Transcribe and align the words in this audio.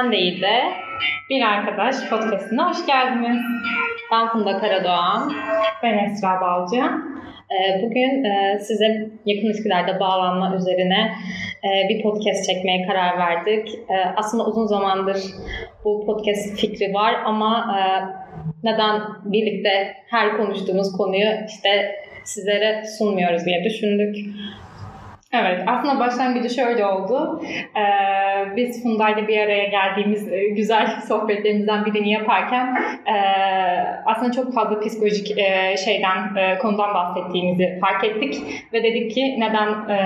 Sen 0.00 0.12
Değil 0.12 0.42
de 0.42 0.62
Bir 1.30 1.42
Arkadaş 1.42 1.96
podcastına 2.10 2.70
hoş 2.70 2.86
geldiniz. 2.86 3.42
ben 4.12 4.28
Funda 4.28 4.58
Karadoğan. 4.60 5.32
Ben 5.82 5.98
Esra 5.98 6.40
Balcı. 6.40 6.82
Ee, 7.50 7.82
Bugün 7.82 8.24
e, 8.24 8.58
size 8.60 9.08
yakın 9.26 9.46
ilişkilerde 9.46 10.00
bağlanma 10.00 10.56
üzerine 10.56 11.12
e, 11.64 11.88
bir 11.88 12.02
podcast 12.02 12.46
çekmeye 12.46 12.86
karar 12.86 13.18
verdik. 13.18 13.74
E, 13.74 13.94
Aslında 14.16 14.46
uzun 14.46 14.66
zamandır 14.66 15.16
bu 15.84 16.06
podcast 16.06 16.60
fikri 16.60 16.94
var 16.94 17.14
ama 17.24 17.76
neden 18.64 19.00
birlikte 19.24 19.96
her 20.10 20.36
konuştuğumuz 20.36 20.92
konuyu 20.96 21.28
işte 21.48 21.94
sizlere 22.24 22.84
sunmuyoruz 22.98 23.44
diye 23.44 23.64
düşündük. 23.64 24.16
Evet, 25.32 25.60
aslında 25.66 26.00
başlangıcı 26.00 26.54
şöyle 26.54 26.86
oldu. 26.86 27.42
Ee, 27.76 28.56
biz 28.56 28.82
Funda 28.82 29.08
ile 29.08 29.28
bir 29.28 29.38
araya 29.38 29.64
geldiğimiz 29.64 30.32
e, 30.32 30.48
güzel 30.48 31.00
sohbetlerimizden 31.08 31.84
birini 31.84 32.12
yaparken 32.12 32.76
e, 33.06 33.16
aslında 34.06 34.32
çok 34.32 34.54
fazla 34.54 34.80
psikolojik 34.80 35.38
e, 35.38 35.76
şeyden, 35.76 36.36
e, 36.36 36.58
konudan 36.58 36.94
bahsettiğimizi 36.94 37.78
fark 37.80 38.04
ettik. 38.04 38.42
Ve 38.72 38.82
dedik 38.82 39.10
ki 39.10 39.36
neden 39.40 39.68
e, 39.68 39.98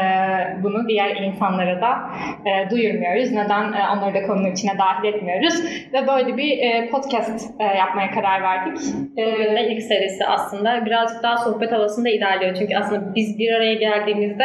bunu 0.62 0.89
diğer 0.89 1.17
insanlara 1.17 1.81
da 1.81 1.98
e, 2.47 2.70
duyurmuyoruz, 2.70 3.33
neden 3.33 3.73
e, 3.73 3.89
onları 3.97 4.15
da 4.15 4.27
konunun 4.27 4.53
içine 4.53 4.79
dahil 4.79 5.15
etmiyoruz. 5.15 5.55
Ve 5.93 6.06
böyle 6.06 6.37
bir 6.37 6.59
e, 6.59 6.91
podcast 6.91 7.51
e, 7.61 7.65
yapmaya 7.65 8.11
karar 8.11 8.43
verdik. 8.43 8.79
Bugün 9.11 9.56
de 9.56 9.69
ilk 9.70 9.83
serisi 9.83 10.27
aslında 10.27 10.87
birazcık 10.87 11.23
daha 11.23 11.37
sohbet 11.37 11.73
havasında 11.73 12.09
ilerliyor. 12.09 12.55
Çünkü 12.55 12.77
aslında 12.77 13.15
biz 13.15 13.39
bir 13.39 13.53
araya 13.53 13.75
geldiğimizde 13.75 14.45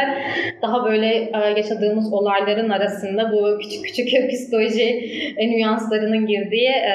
daha 0.62 0.69
böyle 0.86 1.08
e, 1.08 1.54
yaşadığımız 1.58 2.14
olayların 2.14 2.70
arasında 2.70 3.32
bu 3.32 3.60
küçük 3.60 3.86
küçük 3.86 4.30
psikoloji 4.32 4.90
e, 5.38 5.52
nüanslarının 5.52 6.28
girdiği 6.28 6.70
e, 6.70 6.94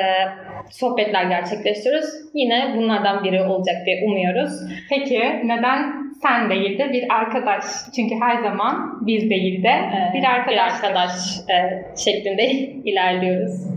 sohbetler 0.70 1.25
gerçekleştiriyoruz. 1.25 2.11
Yine 2.34 2.75
bunlardan 2.77 3.25
biri 3.25 3.42
olacak 3.42 3.77
diye 3.86 4.05
umuyoruz. 4.05 4.53
Peki 4.91 5.20
neden 5.44 6.05
sen 6.22 6.50
değil 6.50 6.78
de 6.78 6.92
bir 6.92 7.05
arkadaş? 7.14 7.64
Çünkü 7.97 8.14
her 8.20 8.42
zaman 8.42 9.06
biz 9.06 9.31
değil 9.31 9.62
de 9.62 9.75
bir 10.14 10.25
arkadaş. 10.25 10.48
bir 10.48 10.59
arkadaş 10.59 11.11
e, 11.50 11.84
şeklinde 12.05 12.50
ilerliyoruz. 12.91 13.73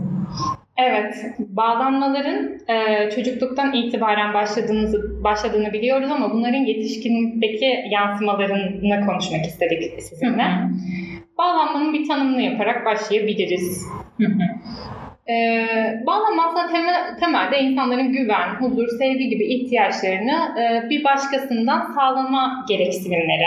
Evet, 0.78 1.14
bağlanmaların 1.38 2.58
e, 2.68 3.10
çocukluktan 3.10 3.72
itibaren 3.72 4.34
başladığınızı 4.34 5.24
başladığını 5.24 5.72
biliyoruz 5.72 6.10
ama 6.10 6.32
bunların 6.32 6.64
yetişkinlikteki 6.64 7.84
yansımalarını 7.90 9.06
konuşmak 9.06 9.46
istedik 9.46 10.02
sizinle. 10.02 10.44
Bağlanmanın 11.38 11.92
bir 11.92 12.08
tanımını 12.08 12.42
yaparak 12.42 12.86
başlayabiliriz. 12.86 13.86
E, 15.28 15.66
bağlanma 16.06 16.46
aslında 16.46 16.66
temel, 16.66 17.18
temelde 17.20 17.60
insanların 17.60 18.12
güven, 18.12 18.48
huzur, 18.60 18.88
sevgi 18.98 19.28
gibi 19.28 19.44
ihtiyaçlarını 19.54 20.60
e, 20.60 20.90
bir 20.90 21.04
başkasından 21.04 21.92
sağlama 21.94 22.64
gereksinimleri. 22.68 23.46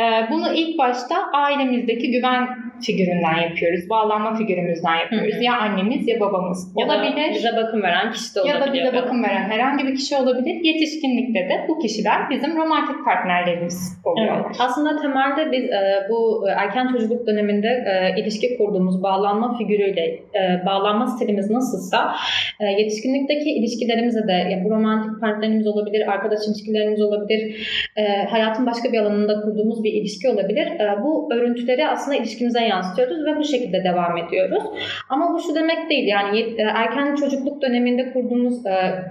E, 0.00 0.30
bunu 0.30 0.52
ilk 0.54 0.78
başta 0.78 1.16
ailemizdeki 1.32 2.10
güven 2.10 2.48
figüründen 2.86 3.36
yapıyoruz, 3.48 3.90
bağlanma 3.90 4.34
figürümüzden 4.34 4.96
yapıyoruz. 4.96 5.34
Hı. 5.34 5.44
Ya 5.44 5.58
annemiz 5.58 6.08
ya 6.08 6.20
babamız 6.20 6.72
Ya 6.76 6.88
da 6.88 6.92
olabilir. 6.92 7.30
bize 7.34 7.56
bakım 7.56 7.82
veren 7.82 8.12
kişi 8.12 8.34
de 8.34 8.40
olabilir. 8.40 8.54
Ya 8.54 8.66
da 8.66 8.72
bize 8.72 9.02
bakım 9.02 9.22
veren 9.24 9.50
herhangi 9.50 9.86
bir 9.86 9.94
kişi 9.94 10.16
olabilir. 10.16 10.54
Yetişkinlikte 10.64 11.40
de 11.40 11.64
bu 11.68 11.78
kişiler 11.78 12.30
bizim 12.30 12.56
romantik 12.56 13.04
partnerlerimiz 13.04 14.00
oluyorlar. 14.04 14.42
Evet. 14.46 14.56
Aslında 14.58 15.02
temelde 15.02 15.52
biz 15.52 15.64
e, 15.64 16.06
bu 16.10 16.44
erken 16.56 16.88
çocukluk 16.92 17.26
döneminde 17.26 17.68
e, 17.68 18.20
ilişki 18.20 18.58
kurduğumuz 18.58 19.02
bağlanma 19.02 19.58
figürüyle 19.58 20.04
e, 20.40 20.66
bağlanma 20.66 21.06
stilimiz 21.06 21.50
nasılsa 21.50 22.14
e, 22.60 22.64
yetişkinlikteki 22.66 23.50
ilişkilerimize 23.50 24.28
de 24.28 24.32
ya 24.32 24.64
bu 24.64 24.70
romantik 24.70 25.20
partnerimiz 25.20 25.66
olabilir, 25.66 26.12
arkadaş 26.12 26.38
ilişkilerimiz 26.48 27.02
olabilir, 27.02 27.40
e, 27.96 28.02
hayatın 28.30 28.66
başka 28.66 28.92
bir 28.92 28.98
alanında 28.98 29.40
kurduğumuz 29.40 29.84
bir 29.84 29.89
ilişki 29.92 30.28
olabilir. 30.28 30.66
E, 30.66 31.02
bu 31.04 31.28
örüntüleri 31.34 31.88
aslında 31.88 32.16
ilişkimize 32.16 32.60
yansıtıyoruz 32.60 33.24
ve 33.26 33.36
bu 33.36 33.44
şekilde 33.44 33.84
devam 33.84 34.16
ediyoruz. 34.16 34.64
Ama 35.08 35.34
bu 35.34 35.40
şu 35.40 35.54
demek 35.54 35.90
değil 35.90 36.08
yani 36.08 36.40
e, 36.40 36.62
erken 36.62 37.14
çocukluk 37.14 37.62
döneminde 37.62 38.12
kurduğumuz 38.12 38.66
e, 38.66 39.04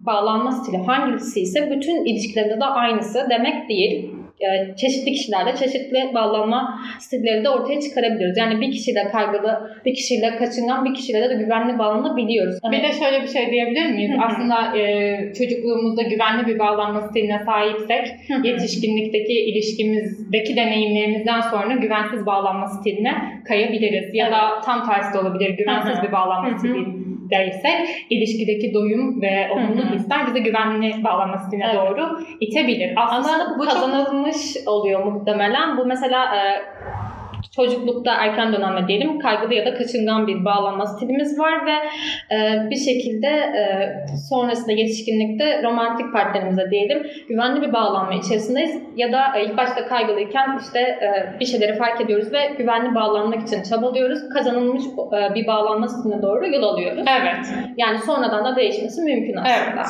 bağlanma 0.00 0.52
stili 0.52 0.76
hangisi 0.76 1.40
ise 1.40 1.70
bütün 1.70 2.04
ilişkilerinde 2.04 2.60
de 2.60 2.64
aynısı 2.64 3.26
demek 3.30 3.68
değil. 3.68 4.15
E, 4.40 4.76
çeşitli 4.76 5.12
kişilerle 5.12 5.56
çeşitli 5.56 6.14
bağlanma 6.14 6.80
stilleri 6.98 7.44
de 7.44 7.50
ortaya 7.50 7.80
çıkarabiliyoruz. 7.80 8.38
Yani 8.38 8.60
bir 8.60 8.70
kişiyle 8.70 9.08
kaygılı, 9.12 9.70
bir 9.84 9.94
kişiyle 9.94 10.36
kaçıngan, 10.36 10.84
bir 10.84 10.94
kişiyle 10.94 11.30
de 11.30 11.34
güvenli 11.34 11.78
bağlanabiliyoruz. 11.78 12.58
Bir 12.72 12.82
de 12.82 12.92
şöyle 12.92 13.22
bir 13.22 13.28
şey 13.28 13.50
diyebilir 13.50 13.86
miyiz? 13.86 14.10
Aslında 14.20 14.76
e, 14.78 15.16
çocukluğumuzda 15.38 16.02
güvenli 16.02 16.46
bir 16.46 16.58
bağlanma 16.58 17.00
stiline 17.00 17.42
sahipsek 17.46 18.06
Hı 18.28 18.34
hı. 18.34 18.46
yetişkinlikteki 18.46 19.32
ilişkimizdeki 19.32 20.56
deneyimlerimizden 20.56 21.40
sonra 21.40 21.74
güvensiz 21.74 22.26
bağlanma 22.26 22.66
stiline 22.66 23.14
kayabiliriz. 23.48 24.14
Ya 24.14 24.30
da 24.30 24.60
tam 24.64 24.86
tersi 24.88 25.14
de 25.14 25.18
olabilir. 25.18 25.50
Güvensiz 25.50 26.02
bir 26.02 26.12
bağlanma 26.12 26.62
Hı 26.62 27.05
stilindeysek 27.26 28.06
ilişkideki 28.10 28.74
doyum 28.74 29.22
ve 29.22 29.48
olumlu 29.52 29.94
hisler 29.94 30.26
bizi 30.26 30.42
güvenli 30.42 31.04
bağlanma 31.04 31.38
stiline 31.38 31.64
Evet. 31.64 31.90
doğru 31.90 32.20
itebilir. 32.40 32.92
Aslında, 32.96 33.34
Aslında 33.34 33.58
bu 33.58 33.64
çok 33.64 33.72
kazanılmış 33.72 34.56
oluyor 34.66 35.04
muhtemelen. 35.04 35.76
Bu 35.76 35.86
mesela 35.86 36.24
e, 36.36 36.40
çocuklukta 37.56 38.14
erken 38.14 38.52
dönemde 38.52 38.88
diyelim 38.88 39.18
kaygılı 39.18 39.54
ya 39.54 39.66
da 39.66 39.74
kaçıngan 39.74 40.26
bir 40.26 40.44
bağlanma 40.44 40.86
stilimiz 40.86 41.38
var 41.38 41.66
ve 41.66 41.74
e, 42.34 42.70
bir 42.70 42.76
şekilde 42.76 43.26
e, 43.26 43.62
sonrasında 44.28 44.72
yetişkinlikte 44.72 45.62
romantik 45.62 46.12
partnerimize 46.12 46.70
diyelim 46.70 47.06
güvenli 47.28 47.62
bir 47.62 47.72
bağlanma 47.72 48.14
içerisindeyiz 48.14 48.82
ya 48.96 49.12
da 49.12 49.38
e, 49.38 49.44
ilk 49.44 49.56
başta 49.56 49.88
kaygılıyken 49.88 50.58
işte 50.62 50.80
e, 50.80 51.40
bir 51.40 51.46
şeyleri 51.46 51.74
fark 51.74 52.00
ediyoruz 52.00 52.32
ve 52.32 52.38
güvenli 52.58 52.94
bağlanmak 52.94 53.42
için 53.42 53.62
çabalıyoruz. 53.62 54.28
Kazanılmış 54.28 54.84
e, 54.84 55.34
bir 55.34 55.46
bağlanma 55.46 55.88
stiline 55.88 56.22
doğru 56.22 56.46
yol 56.46 56.62
alıyoruz. 56.62 57.04
Evet. 57.20 57.46
Yani 57.76 57.98
sonradan 57.98 58.44
da 58.44 58.56
değişmesi 58.56 59.02
mümkün 59.02 59.36
aslında. 59.36 59.82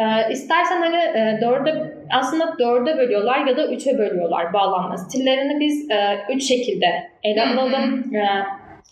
Ee, 0.00 0.32
istersen 0.32 0.80
hani 0.80 0.96
e, 0.96 1.38
dörde 1.40 1.99
aslında 2.12 2.58
dörde 2.58 2.98
bölüyorlar 2.98 3.46
ya 3.46 3.56
da 3.56 3.66
üçe 3.66 3.98
bölüyorlar 3.98 4.52
bağlanma 4.52 4.96
stillerini 4.96 5.60
biz 5.60 5.90
e, 5.90 6.18
üç 6.34 6.42
şekilde 6.44 6.86
ele 7.22 7.42
alalım. 7.42 8.14
E, 8.14 8.22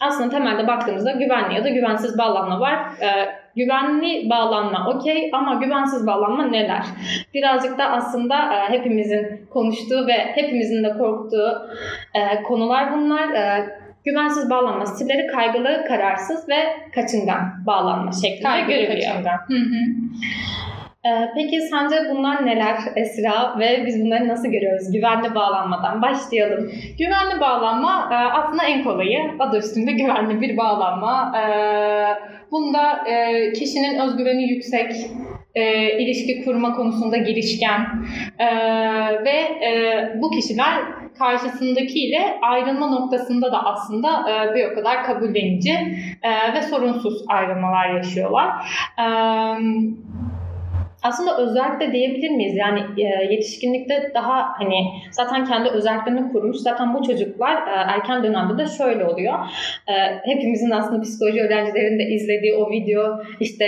aslında 0.00 0.30
temelde 0.30 0.66
baktığımızda 0.66 1.10
güvenli 1.12 1.54
ya 1.54 1.64
da 1.64 1.68
güvensiz 1.68 2.18
bağlanma 2.18 2.60
var. 2.60 2.74
E, 2.78 3.08
güvenli 3.56 4.30
bağlanma 4.30 4.88
okey 4.90 5.30
ama 5.32 5.54
güvensiz 5.54 6.06
bağlanma 6.06 6.46
neler? 6.46 6.82
Birazcık 7.34 7.78
da 7.78 7.84
aslında 7.90 8.36
e, 8.54 8.72
hepimizin 8.72 9.46
konuştuğu 9.50 10.06
ve 10.06 10.12
hepimizin 10.12 10.84
de 10.84 10.92
korktuğu 10.98 11.68
e, 12.14 12.42
konular 12.42 12.92
bunlar. 12.92 13.28
E, 13.34 13.66
güvensiz 14.04 14.50
bağlanma 14.50 14.86
stilleri 14.86 15.26
kaygılı, 15.26 15.84
kararsız 15.88 16.48
ve 16.48 16.56
kaçıngan 16.94 17.40
bağlanma 17.66 18.12
şeklinde 18.12 18.42
Kaygı 18.42 18.68
görülüyor. 18.72 19.12
kaçıngan. 19.12 19.38
Hı 19.48 19.54
hı. 19.54 19.78
Ee, 21.06 21.30
peki 21.34 21.60
sence 21.60 21.96
bunlar 22.10 22.46
neler 22.46 22.78
Esra 22.96 23.58
ve 23.58 23.86
biz 23.86 24.04
bunları 24.04 24.28
nasıl 24.28 24.48
görüyoruz? 24.48 24.92
Güvenli 24.92 25.34
bağlanmadan 25.34 26.02
başlayalım. 26.02 26.72
Güvenli 26.98 27.40
bağlanma 27.40 28.08
e, 28.12 28.14
aslında 28.14 28.64
en 28.64 28.84
kolayı. 28.84 29.18
Adı 29.38 29.58
üstünde 29.58 29.92
güvenli 29.92 30.40
bir 30.40 30.56
bağlanma. 30.56 31.38
E, 31.38 31.42
Bunda 32.50 33.08
e, 33.08 33.52
kişinin 33.52 33.98
özgüveni 33.98 34.52
yüksek, 34.52 34.92
e, 35.54 35.92
ilişki 36.02 36.44
kurma 36.44 36.72
konusunda 36.74 37.16
girişken 37.16 37.86
ve 39.24 39.38
bu 40.14 40.30
kişiler 40.30 40.74
karşısındakiyle 41.18 42.38
ayrılma 42.42 42.86
noktasında 42.86 43.52
da 43.52 43.64
aslında 43.64 44.24
bir 44.54 44.72
o 44.72 44.74
kadar 44.74 45.04
kabullenici 45.04 45.74
ve 46.54 46.62
sorunsuz 46.62 47.24
ayrılmalar 47.28 47.94
yaşıyorlar. 47.94 48.48
E, 48.98 49.04
Aslında 51.08 51.36
özellikle 51.38 51.92
diyebilir 51.92 52.30
miyiz? 52.30 52.56
Yani 52.56 52.80
e, 52.98 53.32
yetişkinlikte 53.32 54.10
daha 54.14 54.48
hani 54.58 54.74
zaten 55.10 55.44
kendi 55.44 55.68
özelliklerini 55.68 56.32
kurmuş. 56.32 56.56
Zaten 56.56 56.94
bu 56.94 57.02
çocuklar 57.02 57.54
e, 57.54 57.70
erken 57.70 58.22
dönemde 58.22 58.58
de 58.58 58.66
şöyle 58.78 59.04
oluyor. 59.04 59.34
E, 59.88 59.92
hepimizin 60.24 60.70
aslında 60.70 61.02
psikoloji 61.02 61.42
öğrencilerinin 61.42 61.98
de 61.98 62.04
izlediği 62.04 62.54
o 62.54 62.70
video 62.70 63.20
işte 63.40 63.64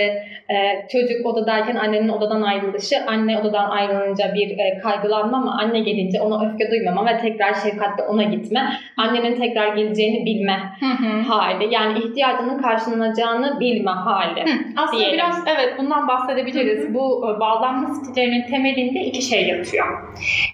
e, 0.49 0.55
çocuk 0.91 1.25
odadayken 1.25 1.75
annenin 1.75 2.09
odadan 2.09 2.41
ayrılışı, 2.41 2.95
anne 3.07 3.39
odadan 3.39 3.69
ayrılınca 3.69 4.33
bir 4.35 4.57
e, 4.57 4.79
kaygılanma 4.83 5.37
ama 5.37 5.57
anne 5.61 5.79
gelince 5.79 6.21
ona 6.21 6.45
öfke 6.45 6.71
duymama 6.71 7.05
ve 7.05 7.17
tekrar 7.17 7.53
şefkatle 7.53 8.03
ona 8.03 8.23
gitme. 8.23 8.69
Annenin 8.97 9.35
tekrar 9.41 9.75
geleceğini 9.75 10.25
bilme 10.25 10.59
hali. 11.27 11.73
Yani 11.73 11.99
ihtiyacının 11.99 12.61
karşılanacağını 12.61 13.59
bilme 13.59 13.91
hali. 13.91 14.41
Hı, 14.41 14.49
Aslında 14.77 14.99
diyelim. 14.99 15.17
biraz 15.17 15.43
evet 15.47 15.73
bundan 15.77 16.07
bahsedebiliriz. 16.07 16.93
Bu 16.93 17.30
bağlanma 17.39 17.95
stillerinin 17.95 18.47
temelinde 18.47 19.05
iki 19.05 19.21
şey 19.21 19.47
yatıyor. 19.47 19.87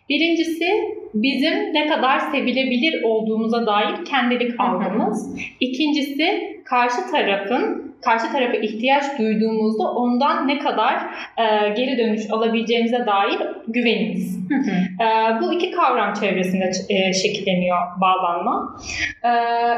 Birincisi 0.09 0.67
bizim 1.13 1.73
ne 1.73 1.87
kadar 1.87 2.19
sevilebilir 2.19 3.03
olduğumuza 3.03 3.65
dair 3.65 4.05
kendilik 4.05 4.59
algımız. 4.59 5.39
İkincisi 5.59 6.57
karşı 6.65 7.11
tarafın 7.11 7.86
karşı 8.01 8.31
tarafa 8.31 8.57
ihtiyaç 8.57 9.19
duyduğumuzda 9.19 9.83
ondan 9.91 10.47
ne 10.47 10.59
kadar 10.59 10.95
e, 11.37 11.69
geri 11.69 11.97
dönüş 11.97 12.21
alabileceğimize 12.31 13.05
dair 13.05 13.39
güvenimiz. 13.67 14.37
E, 15.01 15.41
bu 15.41 15.53
iki 15.53 15.71
kavram 15.71 16.13
çevresinde 16.13 16.71
e, 16.89 17.13
şekilleniyor 17.13 17.77
bağlanma. 18.01 18.77
E, 19.23 19.29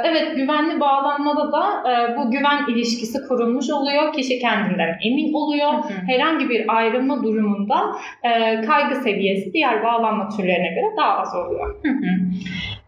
evet 0.04 0.36
güvenli 0.36 0.80
bağlanmada 0.80 1.52
da 1.52 1.92
e, 1.92 2.18
bu 2.18 2.32
güven 2.32 2.68
ilişkisi 2.68 3.28
kurulmuş 3.28 3.70
oluyor. 3.70 4.14
Kişi 4.14 4.40
kendinden 4.40 4.98
emin 5.04 5.34
oluyor. 5.34 5.74
Herhangi 6.08 6.50
bir 6.50 6.78
ayrılma 6.78 7.24
durumunda 7.24 7.82
e, 8.24 8.62
kaygı 8.62 8.96
seviyesi 8.96 9.54
diğer 9.54 9.84
bağlanma 9.84 10.30
türlerine 10.30 10.70
göre 10.70 10.98
daha 10.98 11.18
az 11.18 11.36
oluyor. 11.36 11.76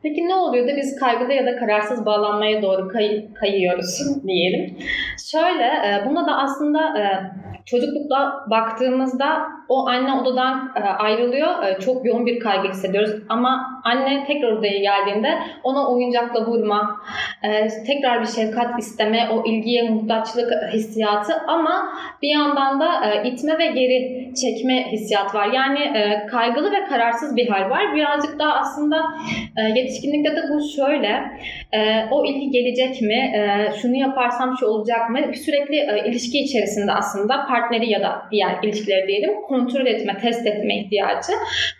Peki 0.04 0.28
ne 0.28 0.36
oluyor 0.36 0.68
da 0.68 0.76
biz 0.78 1.00
kaygılı 1.00 1.34
ya 1.34 1.46
da 1.46 1.56
kararsız 1.60 2.06
bağlanmaya 2.06 2.62
doğru 2.62 2.88
kay- 2.88 3.34
kayıyoruz 3.34 4.00
diyelim. 4.28 4.78
Şöyle, 5.32 5.64
e, 5.64 6.06
buna 6.10 6.28
da 6.28 6.38
aslında 6.38 6.80
e, 7.00 7.04
çocuklukta 7.72 8.46
baktığımızda 8.50 9.48
o 9.72 9.88
anne 9.88 10.14
odadan 10.14 10.72
e, 10.76 10.80
ayrılıyor. 10.80 11.64
E, 11.64 11.80
çok 11.80 12.06
yoğun 12.06 12.26
bir 12.26 12.40
kaygı 12.40 12.68
hissediyoruz. 12.68 13.12
Ama 13.30 13.82
anne 13.84 14.24
tekrar 14.28 14.52
odaya 14.52 14.78
geldiğinde 14.78 15.40
ona 15.64 15.88
oyuncakla 15.88 16.46
vurma, 16.46 17.02
e, 17.44 17.68
tekrar 17.88 18.22
bir 18.22 18.28
şefkat 18.28 18.80
isteme, 18.80 19.30
o 19.32 19.46
ilgiye 19.46 19.90
muhtaçlık 19.90 20.52
hissiyatı 20.74 21.34
ama 21.48 21.94
bir 22.22 22.30
yandan 22.30 22.80
da 22.80 23.14
itme 23.24 23.58
ve 23.58 23.66
geri 23.66 24.32
çekme 24.36 24.92
hissiyat 24.92 25.36
var. 25.36 25.48
Yani 25.54 25.80
kaygılı 26.32 26.72
ve 26.72 26.86
kararsız 26.90 27.36
bir 27.36 27.48
hal 27.48 27.70
var. 27.70 27.96
Birazcık 27.96 28.40
daha 28.40 28.54
aslında 28.54 29.04
yetişkinlikte 29.76 30.36
de 30.36 30.42
bu 30.54 30.62
şöyle. 30.76 31.22
O 32.12 32.26
ilgi 32.26 32.52
gelecek 32.52 33.02
mi? 33.02 33.34
Şunu 33.82 33.96
yaparsam 33.96 34.56
şu 34.60 34.66
olacak 34.66 35.10
mı? 35.10 35.20
Sürekli 35.46 35.76
ilişki 36.10 36.40
içerisinde 36.40 36.92
aslında 36.92 37.46
partneri 37.62 37.90
ya 37.90 38.02
da 38.02 38.22
diğer 38.32 38.64
ilişkileri 38.64 39.08
diyelim 39.08 39.42
kontrol 39.42 39.86
etme, 39.86 40.18
test 40.18 40.48
etme 40.48 40.76
ihtiyacı. 40.76 41.32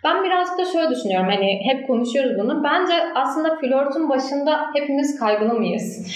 Ben 0.04 0.24
birazcık 0.24 0.58
da 0.58 0.64
şöyle 0.64 0.90
düşünüyorum. 0.90 1.28
Hani 1.30 1.60
hep 1.64 1.86
konuşuyoruz 1.86 2.38
bunu. 2.38 2.64
Bence 2.64 2.92
aslında 3.14 3.56
flörtün 3.56 4.08
başında 4.08 4.60
hepimiz 4.74 5.20
kaygılı 5.20 5.54
mıyız? 5.54 6.06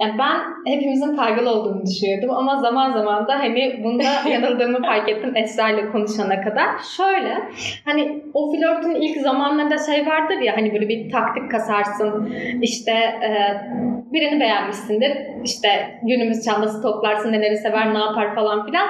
Yani 0.00 0.18
ben 0.18 0.40
hepimizin 0.72 1.16
kaygılı 1.16 1.50
olduğunu 1.50 1.82
düşünüyordum 1.86 2.30
ama 2.30 2.56
zaman 2.56 2.92
zaman 2.92 3.28
da 3.28 3.38
hani 3.38 3.80
bunda 3.84 4.02
yanıldığımı 4.30 4.82
fark 4.82 5.08
ettim 5.08 5.36
Esra 5.36 5.70
ile 5.70 5.90
konuşana 5.90 6.40
kadar. 6.40 6.68
Şöyle 6.96 7.34
hani 7.84 8.22
o 8.34 8.52
flörtün 8.52 8.94
ilk 8.94 9.20
zamanlarında 9.20 9.78
şey 9.78 10.06
vardır 10.06 10.38
ya 10.38 10.56
hani 10.56 10.74
böyle 10.74 10.88
bir 10.88 11.10
taktik 11.10 11.50
kasarsın 11.50 12.34
işte 12.62 12.92
e, 12.92 13.30
birini 14.12 14.40
beğenmişsindir. 14.40 15.12
İşte 15.44 15.68
günümüz 16.02 16.44
çantası 16.44 16.82
toplarsın 16.82 17.32
neleri 17.32 17.56
sever 17.56 17.94
ne 17.94 17.98
yapar 17.98 18.34
falan 18.34 18.66
filan. 18.66 18.88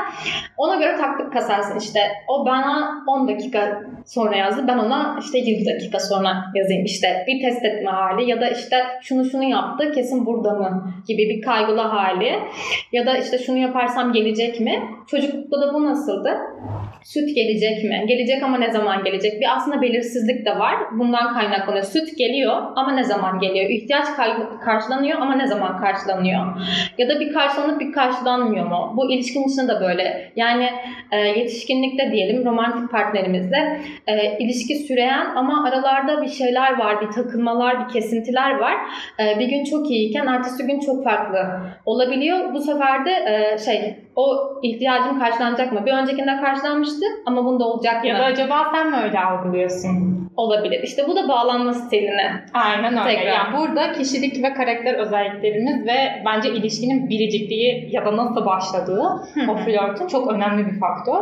Ona 0.56 0.76
göre 0.76 0.96
taktik 0.96 1.32
kasarsın. 1.32 1.78
İşte 1.78 2.00
o 2.28 2.46
bana 2.46 3.04
10 3.06 3.28
dakika 3.28 3.82
sonra 4.06 4.36
yazdı. 4.36 4.64
Ben 4.68 4.78
ona 4.78 5.18
işte 5.20 5.38
20 5.38 5.66
dakika 5.66 5.98
sonra 5.98 6.44
yazayım. 6.54 6.84
İşte 6.84 7.24
bir 7.26 7.42
test 7.42 7.64
etme 7.64 7.90
hali 7.90 8.30
ya 8.30 8.40
da 8.40 8.48
işte 8.48 8.76
şunu 9.02 9.24
şunu 9.24 9.44
yaptı 9.44 9.92
kesin 9.92 10.26
burada 10.26 10.54
mı 10.54 10.92
gibi 11.08 11.28
bir 11.28 11.42
kaygılı 11.42 11.80
hali. 11.80 12.32
Ya 12.92 13.06
da 13.06 13.16
işte 13.16 13.38
şunu 13.38 13.58
yaparsam 13.58 14.12
gelecek 14.12 14.60
mi? 14.60 14.82
Çocuklukta 15.06 15.60
da 15.60 15.74
bu 15.74 15.84
nasıldı? 15.84 16.38
Süt 17.04 17.34
gelecek 17.34 17.84
mi? 17.84 18.04
Gelecek 18.08 18.42
ama 18.42 18.58
ne 18.58 18.72
zaman 18.72 19.04
gelecek? 19.04 19.40
Bir 19.40 19.56
aslında 19.56 19.82
belirsizlik 19.82 20.46
de 20.46 20.58
var. 20.58 20.76
Bundan 20.98 21.34
kaynaklanıyor. 21.34 21.84
Süt 21.84 22.18
geliyor 22.18 22.62
ama 22.76 22.92
ne 22.92 23.04
zaman 23.04 23.40
geliyor? 23.40 23.70
İhtiyaç 23.70 24.04
karşılanıyor 24.64 25.18
ama 25.20 25.34
ne 25.34 25.46
zaman 25.46 25.80
karşılanıyor? 25.80 26.46
Ya 26.98 27.08
da 27.08 27.20
bir 27.20 27.32
karşılanıp 27.32 27.80
bir 27.80 27.92
karşılanmıyor 27.92 28.66
mu? 28.66 28.94
Bu 28.96 29.10
ilişkin 29.10 29.48
içinde 29.48 29.72
de 29.72 29.80
böyle. 29.80 30.32
Yani 30.36 30.68
e, 31.12 31.18
yetişkinlikte 31.18 32.12
diyelim 32.12 32.44
romantik 32.44 32.90
partnerimizle 32.90 33.80
e, 34.06 34.38
ilişki 34.38 34.74
süreyen 34.74 35.26
ama 35.36 35.64
aralarda 35.68 36.22
bir 36.22 36.28
şeyler 36.28 36.78
var, 36.78 37.00
bir 37.00 37.10
takılmalar, 37.10 37.84
bir 37.88 37.92
kesintiler 37.92 38.54
var. 38.58 38.74
E, 39.20 39.38
bir 39.38 39.46
gün 39.46 39.64
çok 39.64 39.90
iyiyken 39.90 40.26
ertesi 40.26 40.66
gün 40.66 40.80
çok 40.80 41.04
farklı 41.04 41.38
olabiliyor. 41.86 42.54
Bu 42.54 42.60
sefer 42.60 43.04
de 43.04 43.10
e, 43.10 43.58
şey 43.58 43.94
o 44.16 44.52
ihtiyacım 44.62 45.18
karşılanacak 45.18 45.72
mı? 45.72 45.86
Bir 45.86 45.92
öncekinde 45.92 46.40
karşılanmıştı 46.40 47.06
ama 47.26 47.44
bunda 47.44 47.64
olacak 47.64 48.02
mı? 48.02 48.08
Ya 48.08 48.18
da 48.18 48.24
acaba 48.24 48.70
sen 48.72 48.90
mi 48.90 48.96
öyle 49.04 49.20
algılıyorsun? 49.20 50.11
Olabilir. 50.36 50.82
İşte 50.82 51.08
bu 51.08 51.16
da 51.16 51.28
bağlanma 51.28 51.74
stiline. 51.74 52.44
Aynen 52.54 52.92
öyle. 52.92 53.16
Tekrar. 53.16 53.32
Yani 53.32 53.56
burada 53.56 53.92
kişilik 53.92 54.42
ve 54.42 54.54
karakter 54.54 54.94
özelliklerimiz 54.94 55.86
ve 55.86 56.22
bence 56.26 56.50
ilişkinin 56.50 57.08
biricikliği 57.08 57.88
ya 57.92 58.06
da 58.06 58.16
nasıl 58.16 58.46
başladığı 58.46 59.02
o 59.48 59.56
flörtün 59.56 60.06
çok 60.06 60.32
önemli 60.32 60.66
bir 60.66 60.80
faktör. 60.80 61.20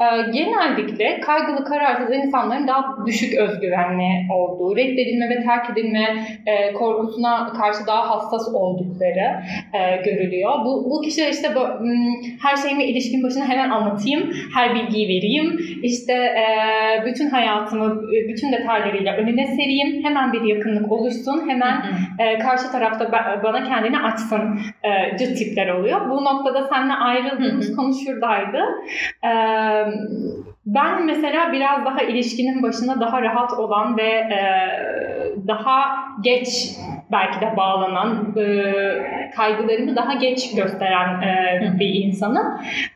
Ee, 0.00 0.30
genellikle 0.32 1.20
kaygılı 1.20 1.64
kararsız 1.64 2.14
insanların 2.14 2.68
daha 2.68 3.06
düşük 3.06 3.38
özgüvenli 3.38 4.32
olduğu, 4.34 4.76
reddedilme 4.76 5.28
ve 5.30 5.42
terk 5.42 5.70
edilme 5.70 6.26
e, 6.46 6.72
korkusuna 6.72 7.52
karşı 7.52 7.86
daha 7.86 8.10
hassas 8.10 8.54
oldukları 8.54 9.42
e, 9.74 9.96
görülüyor. 10.04 10.52
Bu, 10.64 10.90
bu 10.90 11.00
kişiler 11.00 11.28
işte 11.28 11.54
bu, 11.54 11.60
hmm, 11.60 12.38
her 12.42 12.56
şeyimi 12.56 12.84
ilişkin 12.84 13.22
başına 13.22 13.48
hemen 13.48 13.70
anlatayım, 13.70 14.32
her 14.54 14.74
bilgiyi 14.74 15.08
vereyim, 15.08 15.60
işte 15.82 16.12
e, 16.12 16.46
bütün 17.06 17.30
hayatımı, 17.30 18.02
bütün 18.28 18.45
detaylarıyla 18.52 19.16
önüne 19.16 19.46
sereyim, 19.46 20.04
hemen 20.04 20.32
bir 20.32 20.42
yakınlık 20.42 20.92
oluşsun, 20.92 21.48
hemen 21.48 21.82
e, 22.18 22.38
karşı 22.38 22.72
tarafta 22.72 23.04
ba- 23.04 23.42
bana 23.42 23.64
kendini 23.64 23.98
açsın 23.98 24.60
e, 24.82 25.16
cıt 25.18 25.38
tipler 25.38 25.68
oluyor. 25.68 26.10
Bu 26.10 26.24
noktada 26.24 26.68
seninle 26.72 26.94
ayrıldığımız 26.94 27.76
konu 27.76 27.94
şuradaydı. 28.04 28.58
E, 29.24 29.32
ben 30.66 31.06
mesela 31.06 31.52
biraz 31.52 31.84
daha 31.84 32.02
ilişkinin 32.02 32.62
başına 32.62 33.00
daha 33.00 33.22
rahat 33.22 33.52
olan 33.52 33.96
ve 33.96 34.10
e, 34.10 34.40
daha 35.48 35.98
geç 36.20 36.48
belki 37.12 37.40
de 37.40 37.56
bağlanan, 37.56 38.34
e, 38.36 38.46
kaygılarını 39.36 39.96
daha 39.96 40.14
geç 40.14 40.54
gösteren 40.54 41.22
e, 41.22 41.60
bir 41.80 41.94
insanım. 41.94 42.46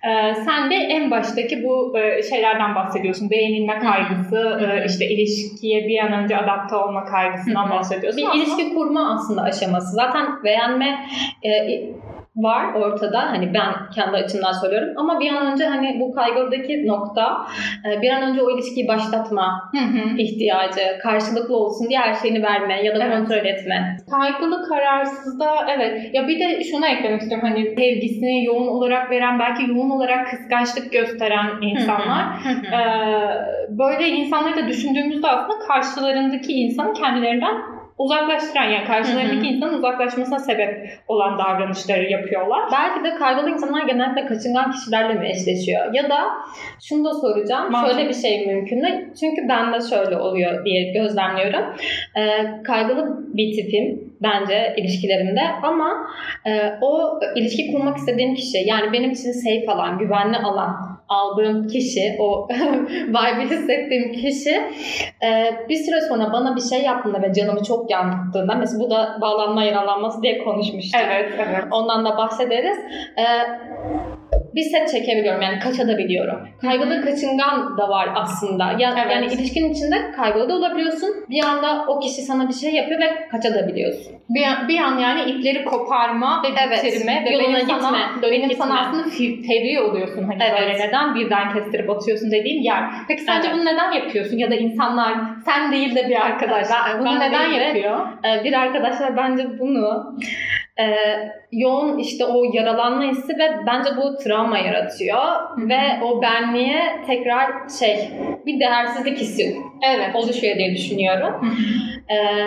E, 0.05 0.35
sen 0.35 0.71
de 0.71 0.75
en 0.75 1.11
baştaki 1.11 1.65
bu 1.65 1.99
e, 1.99 2.23
şeylerden 2.23 2.75
bahsediyorsun. 2.75 3.31
Beğenilme 3.31 3.79
kaygısı, 3.79 4.61
e, 4.63 4.87
işte 4.87 5.07
ilişkiye 5.07 5.89
bir 5.89 5.99
an 5.99 6.13
önce 6.13 6.37
adapte 6.37 6.77
olma 6.77 7.05
kaygısından 7.05 7.71
bahsediyorsun. 7.71 8.23
Bir 8.23 8.39
ilişki 8.39 8.75
kurma 8.75 9.15
aslında 9.15 9.43
aşaması. 9.43 9.95
Zaten 9.95 10.27
beğenme 10.45 11.07
e, 11.43 11.51
var 12.37 12.75
ortada. 12.75 13.21
Hani 13.31 13.55
ben 13.55 13.91
kendi 13.95 14.17
açımdan 14.17 14.53
söylüyorum. 14.53 14.95
Ama 14.97 15.21
bir 15.21 15.33
an 15.33 15.53
önce 15.53 15.67
hani 15.67 16.01
bu 16.01 16.15
kaygıdaki 16.15 16.87
nokta 16.87 17.47
e, 17.85 18.03
bir 18.03 18.11
an 18.11 18.23
önce 18.23 18.43
o 18.43 18.51
ilişkiyi 18.51 18.89
başlatma 18.89 19.71
Hı 19.73 19.79
hı. 19.79 20.17
ihtiyacı, 20.19 20.99
karşılıklı 21.03 21.57
olsun 21.57 21.89
diye 21.89 21.99
her 22.01 22.15
şeyini 22.15 22.43
verme 22.43 22.83
ya 22.83 22.95
da 22.95 23.05
Evet. 23.05 23.17
kontrol 23.19 23.45
etme. 23.47 23.97
Kaygılı 24.11 24.69
kararsızda 24.69 25.67
evet. 25.77 26.15
Ya 26.15 26.29
bir 26.29 26.41
de 26.41 26.65
şunu 26.65 26.87
eklemek 26.87 27.23
istiyorum. 27.23 27.49
Hani 27.49 27.75
sevgisini 27.77 28.45
yoğun 28.45 28.69
olarak 28.69 29.11
veren, 29.11 29.39
belki 29.39 29.71
yoğun 29.71 29.91
olarak 29.91 30.31
kıskançlık 30.31 30.93
gösteren 30.93 31.47
insanlar. 31.63 32.25
Hı. 32.45 32.51
Ee, 32.77 32.81
böyle 33.69 34.09
insanları 34.09 34.57
da 34.57 34.69
düşündüğümüzde 34.69 35.29
aslında 35.29 35.59
karşılarındaki 35.69 36.53
insanı 36.53 36.93
kendilerinden 36.93 37.55
uzaklaştıran 38.01 38.65
yani 38.65 38.87
karşılarındaki 38.87 39.37
Hı 39.37 39.51
hı. 39.51 39.55
insanın 39.55 39.79
uzaklaşmasına 39.79 40.39
sebep 40.39 40.91
olan 41.09 41.39
davranışları 41.39 42.05
yapıyorlar. 42.11 42.61
Belki 42.73 43.05
de 43.05 43.15
kaygılı 43.15 43.51
insanlar 43.51 43.87
genellikle 43.87 44.27
kaçıngan 44.27 44.71
kişilerle 44.71 45.15
mi 45.15 45.29
eşleşiyor? 45.29 45.95
Ya 45.95 46.11
da 46.11 46.21
şunu 46.89 47.05
da 47.05 47.15
soracağım. 47.15 47.73
Mantıklı. 47.73 47.95
Şöyle 47.95 48.09
bir 48.09 48.15
şey 48.15 48.47
mümkün 48.47 48.81
mü? 48.81 49.13
Çünkü 49.21 49.49
ben 49.49 49.73
de 49.73 49.79
şöyle 49.91 50.17
oluyor 50.17 50.65
diye 50.65 50.93
gözlemliyorum. 50.93 51.65
Ee, 52.17 52.63
kaygılı 52.63 53.21
bir 53.35 53.57
tipim 53.57 54.15
bence 54.23 54.75
ilişkilerimde 54.77 55.43
ama 55.63 56.07
e, 56.47 56.73
o 56.81 57.21
ilişki 57.37 57.73
kurmak 57.73 57.97
istediğim 57.97 58.35
kişi 58.35 58.59
yani 58.59 58.93
benim 58.93 59.11
için 59.11 59.33
safe 59.33 59.73
alan, 59.73 59.99
güvenli 59.99 60.37
alan 60.37 61.00
aldığım 61.11 61.69
kişi, 61.69 62.17
o 62.19 62.49
vibe'ı 63.09 63.51
hissettiğim 63.51 64.13
kişi 64.13 64.55
e, 65.23 65.55
bir 65.69 65.77
süre 65.77 66.01
sonra 66.01 66.33
bana 66.33 66.57
bir 66.57 66.61
şey 66.61 66.83
yaptığında 66.83 67.23
ve 67.23 67.33
canımı 67.33 67.63
çok 67.63 67.91
yandırdığında 67.91 68.55
mesela 68.55 68.85
bu 68.85 68.91
da 68.91 69.19
bağlanma 69.21 69.63
yaralanması 69.63 70.23
diye 70.23 70.39
konuşmuştuk. 70.39 71.01
Evet, 71.05 71.33
evet. 71.39 71.65
Ondan 71.71 72.05
da 72.05 72.17
bahsederiz. 72.17 72.79
Ee, 73.19 73.25
bir 74.55 74.63
set 74.63 74.91
çekebiliyorum 74.93 75.43
yani 75.43 75.59
kaçabiliyorum. 75.59 76.49
Kaygılı 76.61 77.05
kaçıngan 77.05 77.79
da 77.79 77.89
var 77.89 78.09
aslında. 78.15 78.65
Ya, 78.79 78.95
Evet. 78.99 79.13
Yani 79.13 79.27
ilişkinin 79.27 79.71
içinde 79.73 80.11
kaygılı 80.17 80.49
da 80.49 80.55
olabiliyorsun. 80.55 81.11
Bir 81.31 81.45
anda 81.45 81.85
o 81.89 82.01
kişi 82.01 82.23
sana 82.23 82.49
bir 82.49 82.55
şey 82.55 82.73
yapıyor 82.75 83.01
ve 83.01 83.29
kaçabiliyorsun. 83.31 84.13
Bir 84.29 84.45
an, 84.45 84.69
bir 84.69 84.79
an 84.79 84.99
yani 84.99 85.31
ipleri 85.31 85.65
koparma 85.65 86.43
ve 86.45 86.49
Evet. 86.69 86.85
bitirme 86.85 87.25
ve 87.25 87.31
Yoluna 87.31 87.49
benim 87.49 87.59
gitme, 87.67 87.81
sana, 87.81 87.99
benim 88.23 88.49
gitme. 88.49 88.55
sana 88.65 88.81
aslında 88.81 89.03
fevri 89.49 89.81
oluyorsun 89.81 90.23
hani 90.25 90.43
Evet. 90.43 90.61
böyle 90.61 90.87
neden 90.89 91.15
birden 91.15 91.53
kestirip 91.53 91.91
atıyorsun 91.91 92.31
dediğim 92.31 92.63
yer. 92.63 92.85
Peki 93.09 93.23
sence 93.23 93.49
Evet. 93.49 93.57
bunu 93.57 93.65
neden 93.65 93.93
yapıyorsun 93.93 94.39
ya 94.39 94.51
da 94.51 94.55
insanlar 94.55 95.15
sen 95.45 95.73
değil 95.73 95.95
de 95.95 96.09
bir 96.09 96.27
arkadaş 96.27 96.67
Ben- 96.71 96.99
bunu 97.01 97.09
ben 97.21 97.21
neden 97.31 97.51
yapıyor? 97.51 98.01
Ee, 98.25 98.45
bir 98.45 98.53
arkadaşlar 98.53 99.17
bence 99.17 99.59
bunu 99.59 100.15
e, 100.81 100.85
yoğun 101.53 101.99
işte 101.99 102.25
o 102.25 102.43
yaralanma 102.53 103.03
hissi 103.03 103.33
ve 103.39 103.67
bence 103.67 103.91
bu 103.97 104.17
travma 104.17 104.59
yaratıyor 104.59 105.19
ve 105.59 106.05
o 106.05 106.23
benliğe 106.23 107.03
tekrar 107.07 107.69
şey 107.79 108.11
bir 108.47 108.61
değersizlik 108.61 109.19
hissi 109.19 109.57
Evet. 109.83 110.15
oluşuyor 110.15 110.57
diye 110.57 110.75
düşünüyorum. 110.75 111.57
Ee, 112.09 112.47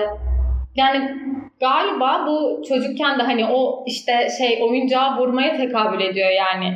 yani 0.75 1.12
galiba 1.60 2.25
bu 2.28 2.62
çocukken 2.68 3.20
de 3.20 3.24
hani 3.24 3.46
o 3.46 3.84
işte 3.88 4.28
şey 4.38 4.63
oyuncağı 4.63 5.18
vurmaya 5.18 5.58
tekabül 5.58 6.02
ediyor 6.02 6.30
yani. 6.30 6.75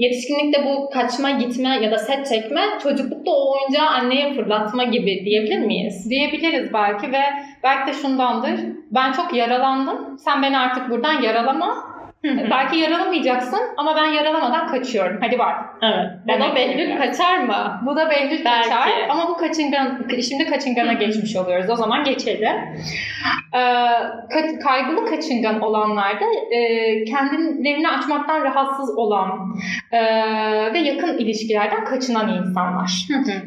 Yetişkinlikte 0.00 0.64
bu 0.64 0.90
kaçma, 0.90 1.30
gitme 1.30 1.78
ya 1.82 1.90
da 1.90 1.98
set 1.98 2.28
çekme, 2.28 2.60
çocuklukta 2.82 3.30
o 3.30 3.52
oyuncağı 3.52 3.88
anneye 3.88 4.34
fırlatma 4.34 4.84
gibi 4.84 5.24
diyebilir 5.24 5.58
miyiz? 5.58 6.10
Diyebiliriz 6.10 6.72
belki 6.72 7.12
ve 7.12 7.22
belki 7.62 7.90
de 7.90 7.94
şundandır. 7.94 8.60
Ben 8.90 9.12
çok 9.12 9.34
yaralandım. 9.34 10.18
Sen 10.18 10.42
beni 10.42 10.58
artık 10.58 10.90
buradan 10.90 11.22
yaralama. 11.22 11.89
Belki 12.24 12.76
yaralamayacaksın 12.78 13.60
ama 13.76 13.96
ben 13.96 14.04
yaralamadan 14.04 14.66
kaçıyorum. 14.68 15.18
Hadi 15.20 15.38
var. 15.38 15.56
Evet. 15.82 16.06
Demek 16.28 16.40
Bana 16.40 16.54
Behlül 16.54 16.92
ki. 16.92 16.98
kaçar 16.98 17.38
mı? 17.38 17.80
Bu 17.86 17.96
da 17.96 18.10
Behlül 18.10 18.44
Belki. 18.44 18.68
kaçar 18.68 18.88
ama 19.08 19.28
bu 19.28 19.36
kaçıngan, 19.36 20.06
şimdi 20.28 20.46
kaçıngana 20.46 20.92
geçmiş 20.92 21.36
oluyoruz. 21.36 21.70
O 21.70 21.76
zaman 21.76 22.04
geçelim. 22.04 22.48
Ee, 23.54 23.58
ka- 24.34 24.58
kaygılı 24.58 25.06
kaçıngan 25.06 25.60
olanlarda 25.60 26.24
e, 26.54 26.58
kendilerini 27.04 27.88
açmaktan 27.88 28.42
rahatsız 28.44 28.98
olan 28.98 29.30
e, 29.92 30.00
ve 30.74 30.78
yakın 30.78 31.18
ilişkilerden 31.18 31.84
kaçınan 31.84 32.28
insanlar. 32.28 32.90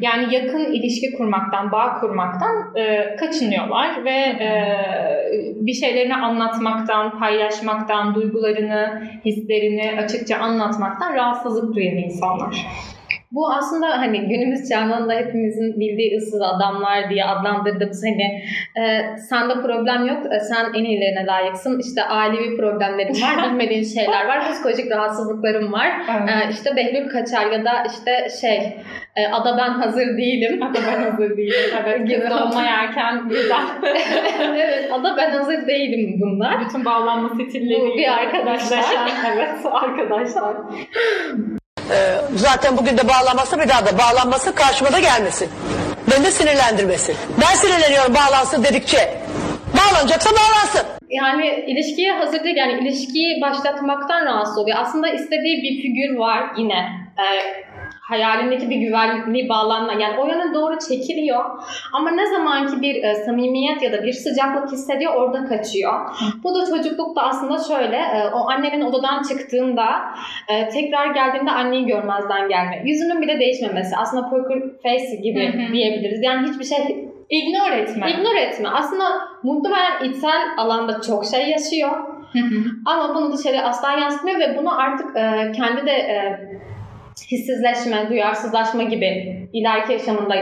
Yani 0.00 0.34
yakın 0.34 0.72
ilişki 0.72 1.16
kurmaktan, 1.16 1.72
bağ 1.72 1.94
kurmaktan 2.00 2.76
e, 2.76 3.16
kaçınıyorlar 3.16 4.04
ve 4.04 4.10
e, 4.10 4.78
bir 5.60 5.72
şeylerini 5.74 6.14
anlatmaktan, 6.16 7.18
paylaşmaktan, 7.18 8.14
duygularını, 8.14 8.63
hislerini 9.24 10.00
açıkça 10.00 10.36
anlatmaktan 10.36 11.14
rahatsızlık 11.14 11.74
duyan 11.74 11.96
insanlar. 11.96 12.66
Bu 13.32 13.52
aslında 13.52 13.88
hani 13.88 14.20
günümüz 14.28 14.68
çağında 14.68 15.12
hepimizin 15.12 15.80
bildiği 15.80 16.16
ıssız 16.18 16.42
adamlar 16.42 17.10
diye 17.10 17.24
adlandırdığımız 17.24 18.04
hani 18.04 18.44
e, 18.86 19.16
sende 19.16 19.54
problem 19.54 20.06
yok, 20.06 20.32
e, 20.32 20.40
sen 20.40 20.64
en 20.74 20.84
iyilerine 20.84 21.26
layıksın. 21.26 21.80
İşte 21.80 22.02
ailevi 22.02 22.56
problemlerin 22.56 23.14
var, 23.22 23.44
bilmediğin 23.50 23.84
şeyler 23.84 24.26
var, 24.26 24.50
psikolojik 24.50 24.90
rahatsızlıklarım 24.92 25.72
var. 25.72 25.88
E, 26.28 26.50
işte 26.50 26.76
Behlül 26.76 27.08
kaçar 27.08 27.50
ya 27.50 27.64
da 27.64 27.84
işte 27.92 28.28
şey 28.40 28.76
e, 29.16 29.26
ada 29.32 29.58
ben 29.58 29.70
hazır 29.70 30.06
değilim. 30.06 30.62
Ada 30.62 30.78
ben 30.86 31.02
hazır 31.10 31.36
değilim. 31.36 31.54
Evet, 31.84 31.98
Gibi. 31.98 32.08
gibi 32.08 32.34
olma 32.34 32.62
yerken 32.62 33.30
birden 33.30 33.62
evet, 34.40 34.92
ada 34.92 35.16
ben 35.16 35.30
hazır 35.30 35.66
değilim 35.66 36.20
bunlar. 36.20 36.60
bütün 36.64 36.84
bağlanma 36.84 37.28
stilleriyle 37.28 37.90
Bu 37.92 37.96
bir 37.98 38.08
arkadaşlar. 38.08 38.84
evet 39.34 39.66
arkadaşlar. 39.66 40.56
Ee, 41.90 42.20
zaten 42.36 42.76
bugün 42.76 42.98
de 42.98 43.08
bağlanması 43.08 43.60
bir 43.60 43.68
daha 43.68 43.86
da 43.86 43.98
bağlanması 43.98 44.54
karşıma 44.54 44.92
da 44.92 44.98
gelmesin. 44.98 45.48
Beni 46.10 46.24
de 46.24 46.30
sinirlendirmesin. 46.30 47.16
Ben 47.40 47.54
sinirleniyorum 47.54 48.14
bağlansın 48.14 48.64
dedikçe. 48.64 49.14
Bağlanacaksa 49.76 50.30
bağlansın. 50.30 50.82
Yani 51.10 51.64
ilişkiye 51.66 52.12
hazır 52.12 52.44
değil. 52.44 52.56
Yani 52.56 52.72
ilişkiyi 52.72 53.40
başlatmaktan 53.42 54.26
rahatsız 54.26 54.58
oluyor. 54.58 54.76
Aslında 54.80 55.08
istediği 55.08 55.62
bir 55.62 55.82
figür 55.82 56.16
var 56.18 56.42
yine. 56.58 57.03
Ee, 57.18 57.64
hayalindeki 58.00 58.70
bir 58.70 58.76
güvenli 58.76 59.48
bağlanma. 59.48 59.92
Yani 59.92 60.18
o 60.18 60.26
yana 60.26 60.54
doğru 60.54 60.78
çekiliyor. 60.88 61.44
Ama 61.92 62.10
ne 62.10 62.26
zamanki 62.26 62.82
bir 62.82 63.02
e, 63.02 63.14
samimiyet 63.14 63.82
ya 63.82 63.92
da 63.92 64.02
bir 64.04 64.12
sıcaklık 64.12 64.72
hissediyor 64.72 65.14
orada 65.14 65.44
kaçıyor. 65.44 65.92
Bu 66.44 66.54
da 66.54 66.66
çocuklukta 66.76 67.22
aslında 67.22 67.58
şöyle. 67.74 67.96
e, 67.96 68.30
o 68.34 68.50
annenin 68.50 68.80
odadan 68.80 69.22
çıktığında 69.22 69.86
e, 70.48 70.68
tekrar 70.68 71.06
geldiğinde 71.06 71.50
anneyi 71.50 71.86
görmezden 71.86 72.48
gelme. 72.48 72.82
Yüzünün 72.84 73.22
bile 73.22 73.40
değişmemesi. 73.40 73.96
Aslında 73.96 74.30
poker 74.30 74.62
face 74.82 75.16
gibi 75.22 75.68
diyebiliriz. 75.72 76.20
Yani 76.22 76.48
hiçbir 76.48 76.64
şey 76.64 77.08
İgnore 77.30 77.74
etme. 77.76 78.10
ignore 78.10 78.40
etme. 78.40 78.68
Aslında 78.68 79.04
muhtemelen 79.42 80.04
içsel 80.04 80.42
alanda 80.56 81.00
çok 81.00 81.24
şey 81.26 81.48
yaşıyor. 81.50 81.90
Ama 82.86 83.14
bunu 83.14 83.32
dışarı 83.32 83.62
asla 83.62 83.92
yansıtmıyor 83.92 84.40
ve 84.40 84.58
bunu 84.58 84.80
artık 84.80 85.16
e, 85.16 85.52
kendi 85.52 85.86
de 85.86 85.92
e, 85.92 86.40
hissizleşme, 87.30 88.10
duyarsızlaşma 88.10 88.82
gibi 88.82 89.40
ileriki 89.52 89.92
yaşamında 89.92 90.34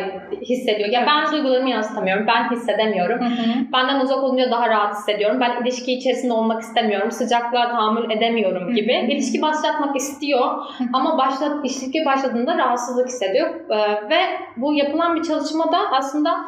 hissediyor. 0.43 0.88
Ya 0.88 1.07
ben 1.07 1.33
duygularımı 1.33 1.71
yansıtamıyorum, 1.71 2.26
ben 2.26 2.50
hissedemiyorum. 2.50 3.21
Hı 3.21 3.25
hı. 3.25 3.73
Benden 3.73 4.00
uzak 4.00 4.23
olunca 4.23 4.50
daha 4.50 4.69
rahat 4.69 4.95
hissediyorum. 4.95 5.41
Ben 5.41 5.62
ilişki 5.62 5.93
içerisinde 5.93 6.33
olmak 6.33 6.62
istemiyorum. 6.62 7.11
Sıcaklığa 7.11 7.69
tahammül 7.69 8.11
edemiyorum 8.11 8.75
gibi. 8.75 9.02
Hı 9.02 9.07
hı. 9.07 9.11
İlişki 9.11 9.43
başlatmak 9.43 9.97
istiyor 9.97 10.49
ama 10.93 11.19
başlat 11.19 11.64
ilişki 11.64 12.05
başladığında 12.05 12.59
rahatsızlık 12.59 13.09
hissediyor. 13.09 13.50
Ee, 13.71 14.11
ve 14.11 14.21
bu 14.57 14.75
yapılan 14.75 15.17
bir 15.17 15.23
çalışmada 15.23 15.79
aslında 15.93 16.45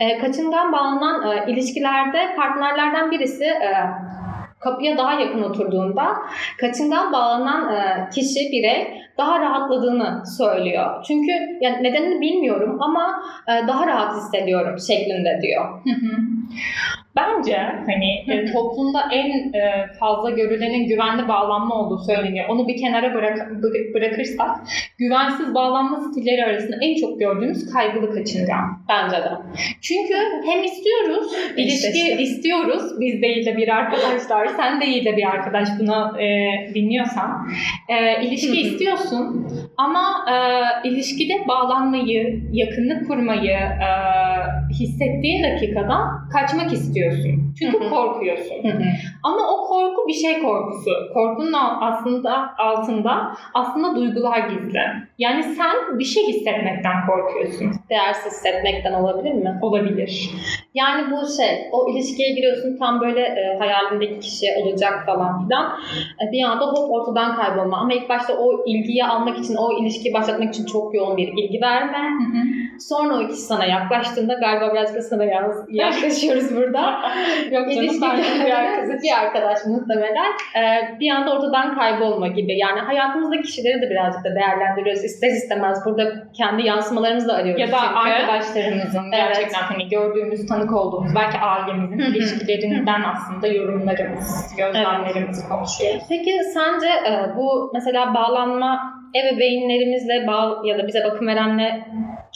e, 0.00 0.18
kaçıngan 0.18 0.72
bağlanan 0.72 1.36
e, 1.36 1.52
ilişkilerde 1.52 2.34
partnerlerden 2.36 3.10
birisi 3.10 3.44
e, 3.44 3.70
kapıya 4.58 4.98
daha 4.98 5.12
yakın 5.12 5.42
oturduğunda 5.42 6.16
kaçıngan 6.60 7.12
bağlanan 7.12 7.74
e, 7.74 8.10
kişi 8.10 8.52
birey 8.52 9.00
daha 9.18 9.40
rahatladığını 9.40 10.22
söylüyor. 10.38 11.04
Çünkü 11.06 11.32
yani 11.60 11.82
nedenini 11.82 12.20
bilmiyorum 12.20 12.78
ama 12.82 13.22
e, 13.48 13.68
daha 13.68 13.86
rahat 13.86 14.16
hissediyorum 14.16 14.78
şeklinde 14.78 15.38
diyor. 15.42 15.82
Bence 17.16 17.56
hani 17.86 18.24
e, 18.28 18.52
toplumda 18.52 19.02
en 19.12 19.52
e, 19.52 19.86
fazla 20.00 20.30
görülenin 20.30 20.88
güvenli 20.88 21.28
bağlanma 21.28 21.74
olduğu 21.74 21.98
söyleniyor. 21.98 22.48
Onu 22.48 22.68
bir 22.68 22.76
kenara 22.76 23.14
bırak, 23.14 23.38
bıra- 23.38 23.94
bırakırsak 23.94 24.50
güvensiz 24.98 25.54
bağlanma 25.54 26.00
stilleri 26.00 26.44
arasında 26.44 26.76
en 26.82 26.94
çok 27.00 27.20
gördüğümüz 27.20 27.72
kaygılı 27.72 28.14
kaçıngan. 28.14 28.64
Bence 28.88 29.16
de. 29.16 29.30
Çünkü 29.80 30.14
hem 30.46 30.64
istiyoruz, 30.64 31.32
ilişki 31.56 31.88
Eşleşti. 31.88 32.22
istiyoruz. 32.22 32.82
Biz 33.00 33.22
değil 33.22 33.46
de 33.46 33.56
bir 33.56 33.68
arkadaşlar, 33.68 34.46
sen 34.46 34.80
değil 34.80 35.04
de 35.04 35.16
bir 35.16 35.24
arkadaş 35.24 35.68
bunu 35.80 36.20
e, 36.20 36.24
dinliyorsan. 36.74 37.48
E, 37.88 38.26
ilişki 38.26 38.60
istiyorsun 38.60 39.46
ama 39.76 40.26
e, 40.32 40.88
ilişkide 40.88 41.48
bağlanmayı, 41.48 42.42
yakınlık 42.52 43.06
kurmayı 43.08 43.50
e, 43.50 43.88
hissettiğin 44.80 45.44
dakikada 45.44 45.98
kaçmak 46.32 46.72
istiyorsun. 46.72 47.05
Çünkü 47.58 47.80
Hı 47.80 47.84
hı. 47.84 47.90
korkuyorsun. 47.90 48.56
Ama 49.22 49.38
o 49.52 49.66
korku 49.66 50.08
bir 50.08 50.12
şey 50.12 50.42
korkusu. 50.42 50.90
Korkunun 51.14 51.54
aslında 51.80 52.56
altında 52.58 53.36
aslında 53.54 53.96
duygular 53.96 54.38
gizli. 54.38 54.80
Yani 55.18 55.42
sen 55.42 55.98
bir 55.98 56.04
şey 56.04 56.26
hissetmekten 56.26 57.06
korkuyorsun. 57.06 57.72
Değersiz 57.90 58.32
hissetmekten 58.32 58.92
olabilir 58.92 59.32
mi? 59.32 59.58
Olabilir. 59.62 60.30
Yani 60.74 61.10
bu 61.10 61.16
şey, 61.36 61.68
o 61.72 61.90
ilişkiye 61.90 62.30
giriyorsun 62.30 62.76
tam 62.78 63.00
böyle 63.00 63.20
e, 63.20 63.58
hayalindeki 63.58 64.20
kişi 64.20 64.46
olacak 64.62 65.06
falan 65.06 65.44
filan. 65.44 65.78
E, 66.22 66.32
bir 66.32 66.42
anda 66.42 66.64
hop 66.66 66.90
ortadan 66.90 67.36
kaybolma. 67.36 67.78
Ama 67.78 67.94
ilk 67.94 68.08
başta 68.08 68.38
o 68.38 68.64
ilgiyi 68.66 69.04
almak 69.04 69.38
için, 69.38 69.56
o 69.56 69.82
ilişkiyi 69.82 70.14
başlatmak 70.14 70.54
için 70.54 70.66
çok 70.66 70.94
yoğun 70.94 71.16
bir 71.16 71.28
ilgi 71.28 71.60
verme. 71.62 71.98
Sonra 72.80 73.14
o 73.14 73.28
kişi 73.28 73.40
sana 73.40 73.64
yaklaştığında 73.64 74.34
galiba 74.34 74.72
birazcık 74.72 74.96
da 74.96 75.02
sana 75.02 75.24
yaklaşıyoruz 75.68 76.56
burada. 76.56 76.95
Yok 77.50 77.70
canım 77.74 77.96
ben 78.02 78.16
bir 78.46 78.50
arkadaş. 78.60 79.02
bir 79.02 79.12
arkadaş 79.24 79.58
muhtemelen. 79.66 80.32
Ee, 80.56 80.98
bir 81.00 81.10
anda 81.10 81.32
ortadan 81.36 81.74
kaybolma 81.78 82.28
gibi. 82.28 82.58
Yani 82.58 82.80
hayatımızdaki 82.80 83.42
kişileri 83.42 83.82
de 83.82 83.90
birazcık 83.90 84.24
da 84.24 84.34
değerlendiriyoruz. 84.34 85.04
İster 85.04 85.28
istemez 85.28 85.78
burada 85.84 86.02
kendi 86.36 86.66
yansımalarımızı 86.66 87.28
da 87.28 87.34
arıyoruz 87.34 87.60
Ya 87.60 87.66
da 87.72 87.76
çünkü. 87.80 87.94
arkadaşlarımızın 87.98 89.02
Evet. 89.12 89.12
gerçekten 89.28 89.62
hani 89.62 89.88
gördüğümüz, 89.88 90.46
tanık 90.46 90.72
olduğumuz, 90.72 91.14
belki 91.14 91.38
ailemizin 91.38 91.98
ilişkilerinden 91.98 93.02
aslında 93.14 93.46
yorumlarımız, 93.46 94.54
gözlemlerimizi 94.58 95.48
konuşuyoruz. 95.48 96.02
Peki 96.08 96.32
sence 96.54 96.86
e, 96.86 97.36
bu 97.36 97.70
mesela 97.74 98.14
bağlanma 98.14 98.80
ebeveynlerimizle 99.14 100.26
bağ 100.26 100.56
ya 100.64 100.78
da 100.78 100.86
bize 100.86 101.04
bakım 101.04 101.26
verenle 101.26 101.84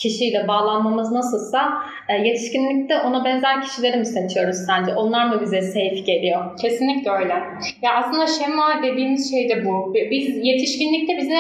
kişiyle 0.01 0.49
bağlanmamız 0.49 1.13
nasılsa 1.13 1.73
e, 2.09 2.15
yetişkinlikte 2.15 2.99
ona 2.99 3.25
benzer 3.25 3.63
kişileri 3.63 3.97
mi 3.97 4.07
seçiyoruz 4.07 4.57
sence? 4.67 4.95
Onlar 4.95 5.27
mı 5.27 5.41
bize 5.41 5.63
safe 5.63 6.01
geliyor? 6.01 6.59
Kesinlikle 6.63 7.11
öyle. 7.11 7.35
Ya 7.83 7.95
aslında 7.97 8.27
şema 8.27 8.83
dediğimiz 8.83 9.31
şey 9.31 9.49
de 9.49 9.65
bu. 9.65 9.95
Biz 10.11 10.37
yetişkinlikte 10.47 11.17
bize 11.17 11.39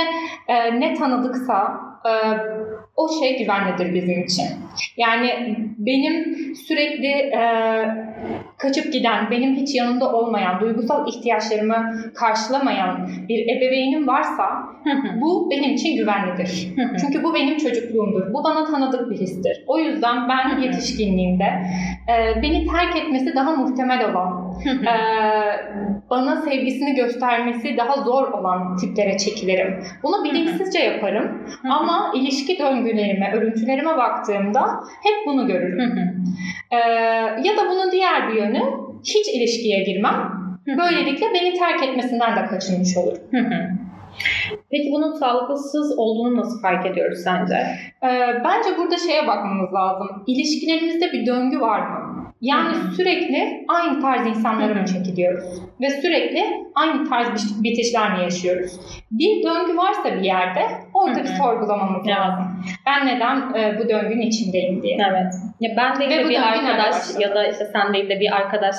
e, 0.48 0.80
ne 0.80 0.94
tanıdıksa 0.94 1.80
e, 2.04 2.12
o 3.00 3.20
şey 3.20 3.38
güvenlidir 3.38 3.94
bizim 3.94 4.24
için. 4.24 4.46
Yani 4.96 5.56
benim 5.78 6.34
sürekli 6.54 7.08
e, 7.08 7.42
kaçıp 8.58 8.92
giden, 8.92 9.30
benim 9.30 9.56
hiç 9.56 9.74
yanımda 9.74 10.12
olmayan, 10.12 10.60
duygusal 10.60 11.08
ihtiyaçlarımı 11.08 11.90
karşılamayan 12.14 13.10
bir 13.28 13.56
ebeveynim 13.56 14.06
varsa 14.06 14.42
bu 15.20 15.50
benim 15.50 15.74
için 15.74 15.96
güvenlidir. 15.96 16.68
Çünkü 17.00 17.24
bu 17.24 17.34
benim 17.34 17.56
çocukluğumdur. 17.56 18.34
Bu 18.34 18.44
bana 18.44 18.64
tanıdık 18.64 19.10
bir 19.10 19.16
histir. 19.16 19.64
O 19.66 19.78
yüzden 19.78 20.28
ben 20.28 20.60
yetişkinliğimde 20.62 21.44
e, 22.08 22.42
beni 22.42 22.66
terk 22.66 22.96
etmesi 22.96 23.34
daha 23.34 23.52
muhtemel 23.56 24.10
olan, 24.10 24.49
e, 24.66 24.94
bana 26.10 26.42
sevgisini 26.42 26.94
göstermesi 26.94 27.76
daha 27.76 28.02
zor 28.02 28.32
olan 28.32 28.76
tiplere 28.76 29.18
çekilirim. 29.18 29.84
Bunu 30.02 30.24
bilinçsizce 30.24 30.78
yaparım 30.78 31.48
ama 31.64 32.12
ilişki 32.14 32.58
döngülerime, 32.58 33.32
örüntülerime 33.34 33.96
baktığımda 33.96 34.62
hep 35.02 35.26
bunu 35.26 35.46
görürüm. 35.46 35.80
E, 36.70 36.76
ya 37.44 37.56
da 37.56 37.70
bunun 37.70 37.92
diğer 37.92 38.28
bir 38.28 38.34
yönü 38.34 38.62
hiç 39.04 39.28
ilişkiye 39.34 39.82
girmem. 39.82 40.40
Böylelikle 40.66 41.26
beni 41.34 41.54
terk 41.54 41.82
etmesinden 41.82 42.36
de 42.36 42.46
kaçınmış 42.46 42.96
olurum. 42.96 43.22
Peki 44.70 44.92
bunun 44.92 45.12
sağlıksız 45.12 45.98
olduğunu 45.98 46.36
nasıl 46.36 46.62
fark 46.62 46.86
ediyoruz 46.86 47.18
sence? 47.24 47.54
Ee, 48.02 48.08
bence 48.44 48.78
burada 48.78 48.96
şeye 48.96 49.26
bakmamız 49.26 49.74
lazım. 49.74 50.08
İlişkilerimizde 50.26 51.12
bir 51.12 51.26
döngü 51.26 51.60
var 51.60 51.80
mı? 51.80 52.19
Yani 52.40 52.76
Hı 52.76 52.80
hı. 52.80 52.92
sürekli 52.94 53.64
aynı 53.68 54.00
tarz 54.00 54.26
insanlara 54.26 54.68
Hı 54.74 54.74
hı. 54.74 54.80
mı 54.80 54.86
çekiliyoruz? 54.86 55.44
Ve 55.80 55.90
sürekli 55.90 56.44
aynı 56.74 57.08
tarz 57.08 57.28
bit- 57.28 57.62
bitişler 57.62 58.16
mi 58.16 58.22
yaşıyoruz? 58.22 58.80
Bir 59.10 59.42
döngü 59.44 59.76
varsa 59.76 60.04
bir 60.14 60.24
yerde 60.24 60.60
orada 60.94 61.18
Hı 61.18 61.22
bir 61.22 61.28
sorgulamamız 61.28 62.06
Evet. 62.06 62.16
lazım. 62.18 62.44
Ben 62.86 63.06
neden 63.06 63.54
e, 63.54 63.78
bu 63.78 63.88
döngünün 63.88 64.20
içindeyim 64.26 64.82
diye. 64.82 64.98
Evet. 65.10 65.34
Ya 65.60 65.70
ben 65.76 66.10
de 66.10 66.24
bu 66.24 66.28
bir 66.28 66.42
arkadaş 66.42 66.94
ya 67.18 67.34
da 67.34 67.46
işte 67.46 67.64
sen 67.72 67.94
değil 67.94 68.08
de 68.10 68.20
bir 68.20 68.32
arkadaş 68.36 68.76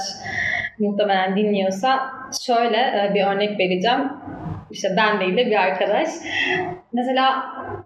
muhtemelen 0.80 1.36
dinliyorsa 1.36 2.00
şöyle 2.46 2.78
e, 2.78 3.12
bir 3.16 3.26
örnek 3.26 3.60
vereceğim. 3.60 4.02
İşte 4.72 4.88
ben 4.98 5.20
değil 5.20 5.38
de 5.38 5.46
bir 5.46 5.56
arkadaş. 5.56 6.08
Mesela 6.94 7.44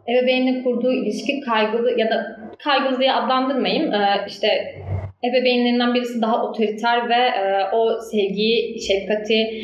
ebeveynle 0.08 0.64
kurduğu 0.64 0.92
ilişki 0.94 1.42
kaygılı 1.42 2.00
ya 2.00 2.10
da 2.10 2.40
kaygılı 2.64 3.00
diye 3.00 3.14
adlandırmayayım. 3.14 3.94
E, 3.94 4.26
işte 4.28 4.48
ebeveynlerinden 5.24 5.94
birisi 5.94 6.22
daha 6.22 6.44
otoriter 6.44 7.10
ve 7.10 7.14
e, 7.14 7.76
o 7.76 8.02
sevgiyi, 8.12 8.82
şefkati, 8.82 9.62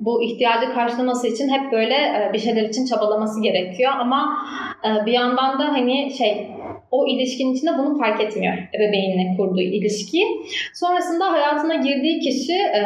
bu 0.00 0.22
ihtiyacı 0.22 0.72
karşılaması 0.74 1.28
için 1.28 1.48
hep 1.48 1.72
böyle 1.72 1.94
e, 1.94 2.30
bir 2.32 2.38
şeyler 2.38 2.62
için 2.62 2.86
çabalaması 2.86 3.42
gerekiyor. 3.42 3.92
Ama 3.98 4.38
e, 4.84 5.06
bir 5.06 5.12
yandan 5.12 5.58
da 5.58 5.64
hani 5.72 6.12
şey 6.18 6.46
o 6.90 7.06
ilişkinin 7.06 7.54
içinde 7.54 7.78
bunu 7.78 7.98
fark 7.98 8.20
etmiyor 8.20 8.54
ebeveynle 8.74 9.36
kurduğu 9.36 9.60
ilişkiyi. 9.60 10.26
Sonrasında 10.74 11.32
hayatına 11.32 11.74
girdiği 11.74 12.20
kişi 12.20 12.52
e, 12.52 12.82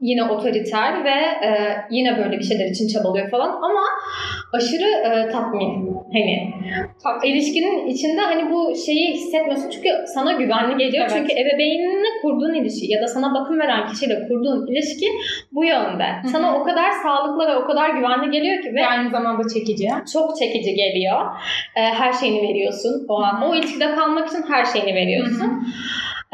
yine 0.00 0.24
otoriter 0.24 1.04
ve 1.04 1.46
e, 1.46 1.76
yine 1.90 2.18
böyle 2.18 2.38
bir 2.38 2.44
şeyler 2.44 2.66
için 2.70 2.88
çabalıyor 2.88 3.30
falan 3.30 3.48
ama 3.48 3.80
aşırı 4.52 4.88
e, 4.88 5.28
tatmin 5.32 5.96
hani 6.12 6.50
Tatlı. 7.04 7.28
ilişkinin 7.28 7.86
içinde 7.86 8.20
hani 8.20 8.50
bu 8.50 8.74
şeyi 8.86 9.12
hissetmiyorsun 9.12 9.70
çünkü 9.70 9.88
sana 10.14 10.32
güvenli 10.32 10.76
geliyor 10.78 11.06
Evet. 11.10 11.12
çünkü 11.16 11.32
ebeveynine 11.32 12.08
kurduğun 12.22 12.54
ilişki 12.54 12.92
ya 12.92 13.02
da 13.02 13.06
sana 13.06 13.34
bakım 13.34 13.60
veren 13.60 13.86
kişiyle 13.88 14.28
kurduğun 14.28 14.66
ilişki 14.72 15.06
bu 15.52 15.64
yönde. 15.64 16.04
hı. 16.22 16.28
Sana 16.28 16.56
o 16.60 16.64
kadar 16.64 16.90
sağlıklı 17.02 17.46
ve 17.48 17.56
o 17.56 17.66
kadar 17.66 17.90
güvenli 17.90 18.30
geliyor 18.30 18.62
ki 18.62 18.68
ve 18.68 18.74
Ve 18.74 18.86
aynı 18.86 19.10
zamanda 19.10 19.42
çekici. 19.54 19.88
çok 20.12 20.38
çekici 20.38 20.74
geliyor. 20.74 21.20
Ee, 21.76 21.80
her 21.80 22.12
şeyini 22.12 22.48
veriyorsun. 22.48 23.06
O 23.08 23.22
an 23.22 23.42
o 23.42 23.54
ilişkide 23.54 23.94
kalmak 23.94 24.28
için 24.28 24.42
her 24.48 24.64
şeyini 24.64 24.94
veriyorsun. 24.94 25.52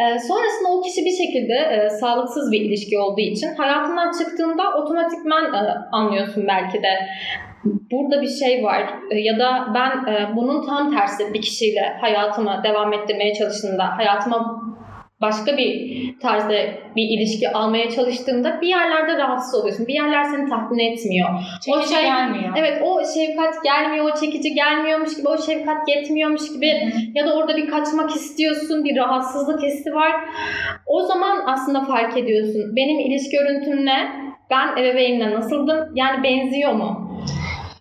Ee, 0.02 0.18
sonrasında 0.18 0.68
o 0.68 0.80
kişi 0.80 1.04
bir 1.04 1.16
şekilde 1.24 1.54
e, 1.54 1.90
sağlıksız 1.90 2.52
bir 2.52 2.60
ilişki 2.60 2.98
olduğu 2.98 3.20
için 3.20 3.54
hayatından 3.54 4.12
çıktığında 4.18 4.62
otomatikman 4.76 5.44
e, 5.44 5.60
anlıyorsun 5.92 6.44
belki 6.48 6.82
de 6.82 6.92
burada 7.64 8.22
bir 8.22 8.28
şey 8.28 8.64
var 8.64 8.88
E, 9.10 9.18
ya 9.18 9.38
da 9.38 9.66
ben 9.74 10.12
e, 10.12 10.36
bunun 10.36 10.66
tam 10.66 10.94
tersi 10.94 11.34
bir 11.34 11.42
kişiyle 11.42 11.96
hayatımı 12.00 12.60
devam 12.64 12.92
ettirmeye 12.92 13.34
çalıştığımda 13.34 13.96
hayatıma 13.96 14.62
başka 15.22 15.56
bir 15.56 16.02
tarzda 16.20 16.54
bir 16.96 17.02
ilişki 17.02 17.50
almaya 17.50 17.90
çalıştığında 17.90 18.60
bir 18.60 18.68
yerlerde 18.68 19.18
rahatsız 19.18 19.60
oluyorsun. 19.60 19.86
Bir 19.86 19.94
yerler 19.94 20.24
seni 20.24 20.48
tatmin 20.48 20.78
etmiyor. 20.78 21.28
Çekici 21.64 21.94
şey- 21.94 22.02
gelmiyor. 22.02 22.54
Evet 22.56 22.82
o 22.84 23.00
şefkat 23.14 23.64
gelmiyor, 23.64 24.04
o 24.12 24.20
çekici 24.20 24.54
gelmiyormuş 24.54 25.16
gibi, 25.16 25.28
o 25.28 25.42
şefkat 25.42 25.88
yetmiyormuş 25.88 26.52
gibi 26.52 26.92
ya 27.14 27.26
da 27.26 27.36
orada 27.36 27.56
bir 27.56 27.70
kaçmak 27.70 28.10
istiyorsun, 28.10 28.84
bir 28.84 28.96
rahatsızlık 28.96 29.62
hissi 29.62 29.94
var. 29.94 30.12
O 30.86 31.02
zaman 31.02 31.42
aslında 31.46 31.84
fark 31.84 32.16
ediyorsun. 32.16 32.76
Benim 32.76 33.00
ilişki 33.00 33.38
örüntüm 33.38 33.86
ne? 33.86 34.22
Ben 34.50 34.82
ebeveynimle 34.82 35.30
nasıldım? 35.30 35.78
Yani 35.94 36.22
benziyor 36.22 36.72
mu? 36.72 37.01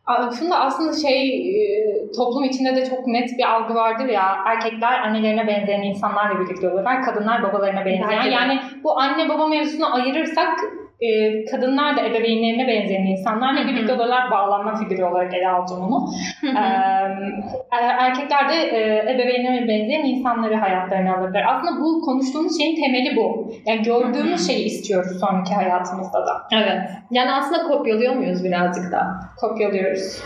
Aslında 0.06 0.60
aslında 0.60 0.94
şey 0.94 1.50
e, 1.50 2.12
toplum 2.18 2.44
içinde 2.44 2.76
de 2.76 2.90
çok 2.90 3.08
net 3.08 3.38
bir 3.38 3.52
algı 3.52 3.76
vardır 3.76 4.10
ya 4.10 4.38
erkekler 4.46 5.00
annelerine 5.00 5.48
benzeyen 5.48 5.82
insanlarla 5.82 6.40
birlikte 6.40 6.70
olurlar, 6.70 7.04
kadınlar 7.04 7.44
babalarına 7.44 7.86
benzeyen. 7.86 8.24
Yani 8.24 8.60
bu 8.84 9.00
anne 9.00 9.30
baba 9.30 9.48
mevzusunu 9.48 9.96
ayırırsak 9.96 10.60
e, 11.02 11.46
kadınlar 11.46 11.98
da 11.98 12.02
ebeveynlerine 12.06 12.68
benzeyen 12.68 13.06
insanlarla 13.06 13.60
Hı 13.60 13.64
hı. 13.64 13.68
birlikte 13.68 13.94
olurlar 13.94 14.32
bağlanma 14.32 14.76
figürü 14.76 15.04
olarak 15.04 15.34
ele 15.34 15.50
alacağım 15.50 15.82
onu. 15.82 16.10
Ee, 16.44 17.82
erkekler 18.00 18.50
de 18.50 18.56
e, 18.56 19.12
ebeveynlerine 19.14 19.68
benzeyen 19.68 20.06
insanları 20.06 20.56
hayatlarına 20.56 21.18
alırlar. 21.18 21.44
Aslında 21.48 21.82
bu 21.82 22.02
konuştuğumuz 22.02 22.58
şeyin 22.58 22.76
temeli 22.76 23.16
bu. 23.16 23.52
Yani 23.66 23.82
gördüğümüz 23.82 24.48
şeyi 24.48 24.66
istiyoruz 24.66 25.20
sonraki 25.20 25.54
hayatımızda 25.54 26.20
da. 26.20 26.48
evet. 26.54 26.80
Yani 27.12 27.32
aslında 27.32 27.64
kopyalıyor 27.64 28.16
muyuz 28.16 28.44
birazcık 28.44 28.92
da? 28.92 29.08
Kopyalıyoruz. 29.40 30.22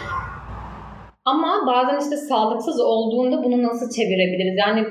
Ama 1.26 1.48
bazen 1.68 2.00
işte 2.00 2.18
sağlıksız 2.18 2.82
olduğunda 2.82 3.44
bunu 3.44 3.64
nasıl 3.64 3.90
çevirebiliriz? 3.92 4.58
Yani 4.58 4.86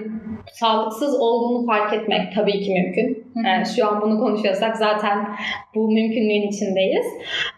sağlıksız 0.55 1.21
olduğunu 1.21 1.67
fark 1.67 1.93
etmek 1.93 2.35
tabii 2.35 2.61
ki 2.61 2.73
mümkün. 2.73 3.25
Yani 3.45 3.67
şu 3.77 3.89
an 3.89 4.01
bunu 4.03 4.19
konuşuyorsak 4.19 4.77
zaten 4.77 5.29
bu 5.75 5.93
mümkünlüğün 5.93 6.49
içindeyiz. 6.49 7.07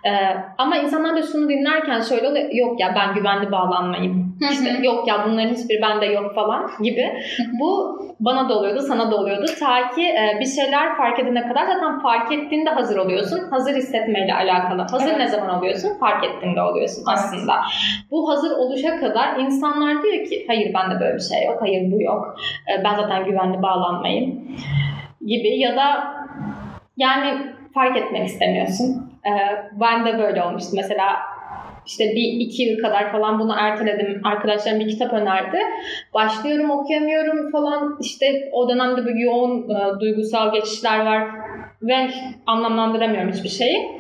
Ee, 0.05 0.11
ama 0.59 0.77
insanlar 0.77 1.17
da 1.17 1.23
şunu 1.23 1.49
dinlerken 1.49 2.01
şöyle 2.01 2.29
oluyor. 2.29 2.51
Yok 2.53 2.81
ya 2.81 2.95
ben 2.97 3.15
güvenli 3.15 3.53
bağlanmayayım. 3.53 4.26
İşte 4.41 4.71
yok 4.83 5.09
ya 5.09 5.27
bunların 5.27 5.55
hiçbiri 5.55 5.83
bende 5.83 6.07
yok 6.07 6.35
falan 6.35 6.71
gibi. 6.83 7.13
Bu 7.61 7.99
bana 8.21 8.49
da 8.49 8.59
oluyordu, 8.59 8.81
sana 8.81 9.11
da 9.11 9.17
oluyordu. 9.17 9.47
Ta 9.61 9.91
ki 9.91 10.03
e, 10.03 10.41
bir 10.41 10.47
şeyler 10.47 10.97
fark 10.97 11.19
edene 11.19 11.49
kadar 11.49 11.67
zaten 11.67 12.01
fark 12.01 12.33
ettiğinde 12.33 12.71
hazır 12.71 12.97
oluyorsun. 12.97 13.41
Hazır 13.51 13.75
hissetmeyle 13.75 14.35
alakalı. 14.35 14.83
Hazır 14.83 15.09
Evet. 15.09 15.19
ne 15.19 15.29
zaman 15.29 15.59
oluyorsun? 15.59 15.99
Fark 16.01 16.25
ettiğinde 16.25 16.63
oluyorsun 16.63 17.05
Evet. 17.09 17.19
aslında. 17.19 17.61
Bu 18.11 18.31
hazır 18.31 18.51
oluşa 18.51 19.01
kadar 19.01 19.37
insanlar 19.39 20.03
diyor 20.03 20.25
ki 20.25 20.45
hayır 20.49 20.75
bende 20.75 21.01
böyle 21.01 21.15
bir 21.15 21.21
şey 21.35 21.45
yok, 21.47 21.57
hayır 21.61 21.93
bu 21.93 22.03
yok. 22.03 22.37
E, 22.69 22.85
ben 22.85 22.95
zaten 22.95 23.25
güvenli 23.25 23.63
bağlanmayayım 23.63 24.49
gibi 25.27 25.59
ya 25.61 25.77
da 25.77 26.15
yani 26.97 27.39
fark 27.75 27.97
etmek 27.97 28.27
istemiyorsun. 28.27 29.11
E, 29.27 29.33
ben 29.81 30.07
de 30.07 30.19
böyle 30.19 30.43
olmuştu. 30.43 30.71
Mesela 30.75 31.07
işte 31.87 32.05
bir 32.05 32.41
iki 32.41 32.63
yıl 32.63 32.83
kadar 32.83 33.13
falan 33.13 33.39
bunu 33.39 33.55
erteledim. 33.59 34.21
Arkadaşlarım 34.25 34.81
bir 34.81 34.89
kitap 34.89 35.13
önerdi. 35.13 35.59
Başlıyorum 36.15 36.71
okuyamıyorum 36.71 37.51
falan. 37.53 37.99
İşte 38.01 38.49
o 38.53 38.69
dönemde 38.69 39.05
böyle 39.05 39.21
yoğun 39.21 39.71
e, 39.71 40.01
duygusal 40.01 40.53
geçişler 40.53 41.07
var 41.07 41.29
ve 41.83 42.11
anlamlandıramıyorum 42.47 43.33
hiçbir 43.33 43.49
şeyi. 43.49 43.97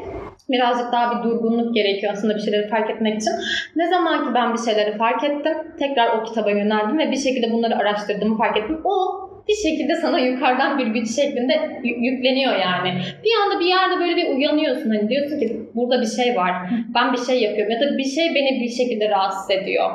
Birazcık 0.49 0.93
daha 0.93 1.19
bir 1.19 1.31
durgunluk 1.31 1.75
gerekiyor 1.75 2.13
aslında 2.13 2.35
bir 2.35 2.41
şeyleri 2.41 2.69
fark 2.69 2.91
etmek 2.91 3.17
için. 3.17 3.33
Ne 3.77 3.89
zaman 3.89 4.29
ki 4.29 4.35
ben 4.35 4.53
bir 4.53 4.59
şeyleri 4.59 4.99
fark 4.99 5.25
ettim, 5.25 5.55
tekrar 5.79 6.19
o 6.19 6.25
kitaba 6.25 6.51
yöneldim 6.51 6.99
ve 6.99 7.11
bir 7.11 7.17
şekilde 7.17 7.53
bunları 7.53 7.77
araştırdığımı 7.77 8.39
fark 8.39 8.57
ettim. 8.57 8.81
O 8.85 9.26
bir 9.49 9.55
şekilde 9.71 9.95
sana 9.97 10.19
yukarıdan 10.19 10.79
bir 10.79 10.87
güç 10.87 11.17
şeklinde 11.17 11.53
yü- 11.85 12.01
yükleniyor 12.13 12.53
yani. 12.57 13.01
Bir 13.25 13.31
anda 13.45 13.61
bir 13.61 13.67
yerde 13.67 14.01
böyle 14.01 14.17
bir 14.17 14.37
uyanıyorsun. 14.37 14.91
Hani 14.91 15.09
diyorsun 15.09 15.39
ki 15.41 15.61
burada 15.75 16.01
bir 16.01 16.07
şey 16.07 16.37
var. 16.37 16.53
Ben 16.95 17.13
bir 17.13 17.19
şey 17.19 17.43
yapıyorum 17.43 17.73
ya 17.73 17.81
da 17.81 17.99
bir 17.99 18.05
şey 18.05 18.35
beni 18.35 18.61
bir 18.61 18.69
şekilde 18.69 19.09
rahatsız 19.11 19.51
ediyor. 19.51 19.91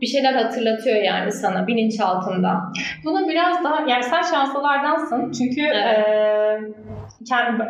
bir 0.00 0.06
şeyler 0.06 0.32
hatırlatıyor 0.32 1.02
yani 1.02 1.32
sana 1.32 1.66
bilinçaltında. 1.66 2.50
Bunu 3.04 3.28
biraz 3.28 3.64
daha 3.64 3.90
yani 3.90 4.02
sen 4.02 4.22
şanslılardansın 4.22 5.32
çünkü 5.32 5.60
Evet. 5.60 5.98
kend- 5.98 6.74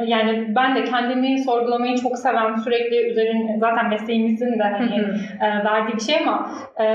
yani 0.06 0.54
ben 0.56 0.74
de 0.76 0.84
kendimi 0.84 1.38
sorgulamayı 1.38 1.96
çok 1.96 2.18
seven 2.18 2.56
sürekli 2.56 3.11
üzerine 3.11 3.56
zaten 3.61 3.88
mesleğimizin 3.88 4.58
de 4.58 4.62
hani 4.62 4.96
e, 5.40 5.64
verdiği 5.64 5.96
bir 5.96 6.00
şey 6.00 6.16
ama 6.18 6.50
e, 6.80 6.87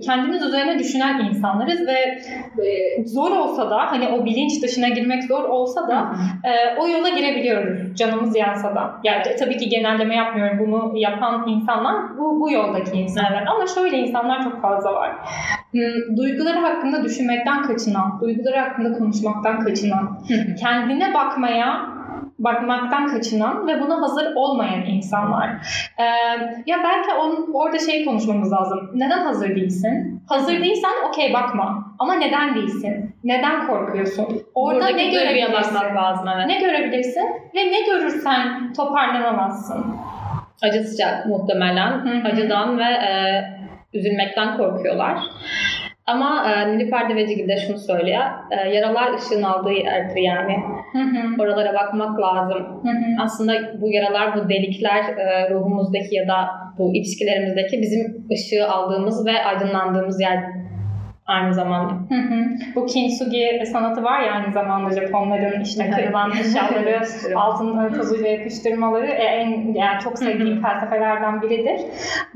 kendimiz 0.00 0.42
üzerine 0.42 0.78
düşünen 0.78 1.24
insanlarız 1.24 1.86
ve 1.86 2.18
e, 2.64 3.04
zor 3.04 3.30
olsa 3.30 3.70
da 3.70 3.78
hani 3.78 4.08
o 4.08 4.24
bilinç 4.24 4.62
dışına 4.62 4.88
girmek 4.88 5.24
zor 5.24 5.44
olsa 5.44 5.88
da 5.88 6.12
e, 6.44 6.80
o 6.80 6.88
yola 6.88 7.08
girebiliyoruz 7.08 7.96
canımız 7.96 8.36
yansa 8.36 8.74
da. 8.74 8.94
Yani 9.04 9.22
tabii 9.38 9.56
ki 9.56 9.68
genelleme 9.68 10.16
yapmıyorum 10.16 10.58
bunu 10.58 10.92
yapan 10.96 11.48
insanlar 11.48 12.18
bu, 12.18 12.40
bu 12.40 12.52
yoldaki 12.52 12.98
insanlar 12.98 13.46
ama 13.46 13.66
şöyle 13.66 13.98
insanlar 13.98 14.42
çok 14.42 14.62
fazla 14.62 14.94
var. 14.94 15.10
Hmm, 15.72 16.16
Duyguları 16.16 16.58
hakkında 16.58 17.04
düşünmekten 17.04 17.62
kaçınan, 17.62 18.20
duyguları 18.20 18.58
hakkında 18.58 18.98
konuşmaktan 18.98 19.60
kaçınan, 19.64 20.18
kendine 20.60 21.14
bakmaya 21.14 21.51
bakmaktan 22.38 23.06
kaçınan 23.06 23.66
ve 23.66 23.80
buna 23.80 24.02
hazır 24.02 24.34
olmayan 24.34 24.86
insanlar. 24.86 25.50
Ee, 25.98 26.04
ya 26.66 26.76
belki 26.84 27.14
on, 27.14 27.50
orada 27.54 27.78
şey 27.78 28.04
konuşmamız 28.04 28.52
lazım. 28.52 28.90
Neden 28.94 29.18
hazır 29.24 29.48
değilsin? 29.48 30.22
Hazır 30.28 30.62
değilsen 30.62 30.92
okey 31.08 31.32
bakma. 31.34 31.94
Ama 31.98 32.14
neden 32.14 32.54
değilsin? 32.54 33.14
Neden 33.24 33.66
korkuyorsun? 33.66 34.26
Orada 34.54 34.78
Buradaki 34.80 34.96
ne 34.96 35.10
görebilirsin? 35.10 35.74
lazım 35.74 36.28
evet. 36.36 36.46
Ne 36.46 36.60
görebilirsin? 36.60 37.28
Ve 37.54 37.72
ne 37.72 37.80
görürsen 37.86 38.72
toparlanamazsın. 38.72 39.84
Acı 40.62 40.84
sıcak 40.84 41.26
muhtemelen. 41.26 41.90
Hı 41.90 42.08
hı. 42.08 42.28
Acıdan 42.28 42.78
ve 42.78 42.84
e, 42.84 43.42
üzülmekten 43.94 44.56
korkuyorlar. 44.56 45.18
Ama 46.06 46.52
e, 46.52 46.72
Nilüfer 46.72 47.08
Devecigil 47.08 47.48
de 47.48 47.56
şunu 47.56 47.78
söylüyor. 47.78 48.22
E, 48.50 48.68
yaralar 48.68 49.14
ışığın 49.14 49.42
aldığı 49.42 49.72
yerdir 49.72 50.20
yani. 50.20 50.56
Hı 50.92 50.98
hı. 50.98 51.42
Oralara 51.42 51.74
bakmak 51.74 52.20
lazım. 52.20 52.58
Hı 52.58 52.88
hı. 52.88 53.22
Aslında 53.22 53.52
bu 53.80 53.90
yaralar, 53.90 54.36
bu 54.36 54.48
delikler 54.48 55.04
e, 55.18 55.50
ruhumuzdaki 55.50 56.14
ya 56.14 56.28
da 56.28 56.48
bu 56.78 56.94
ilişkilerimizdeki 56.94 57.82
bizim 57.82 58.26
ışığı 58.32 58.68
aldığımız 58.68 59.26
ve 59.26 59.44
aydınlandığımız 59.44 60.20
yer 60.20 60.44
aynı 61.26 61.54
zamanda. 61.54 61.92
Hı 61.92 62.14
hı. 62.14 62.44
Bu 62.74 62.86
kintsugi 62.86 63.62
sanatı 63.72 64.02
var 64.04 64.20
ya 64.20 64.32
aynı 64.32 64.52
zamanda 64.52 64.90
Japonların 65.00 65.60
işte 65.60 65.90
kırılan 65.90 66.30
eşyaları 66.40 67.02
altın 67.34 67.92
tozuyla 67.94 68.28
yapıştırmaları 68.28 69.06
e, 69.06 69.22
en 69.24 69.74
yani 69.74 70.00
çok 70.04 70.18
sevdiğim 70.18 70.62
felsefelerden 70.62 71.42
biridir. 71.42 71.80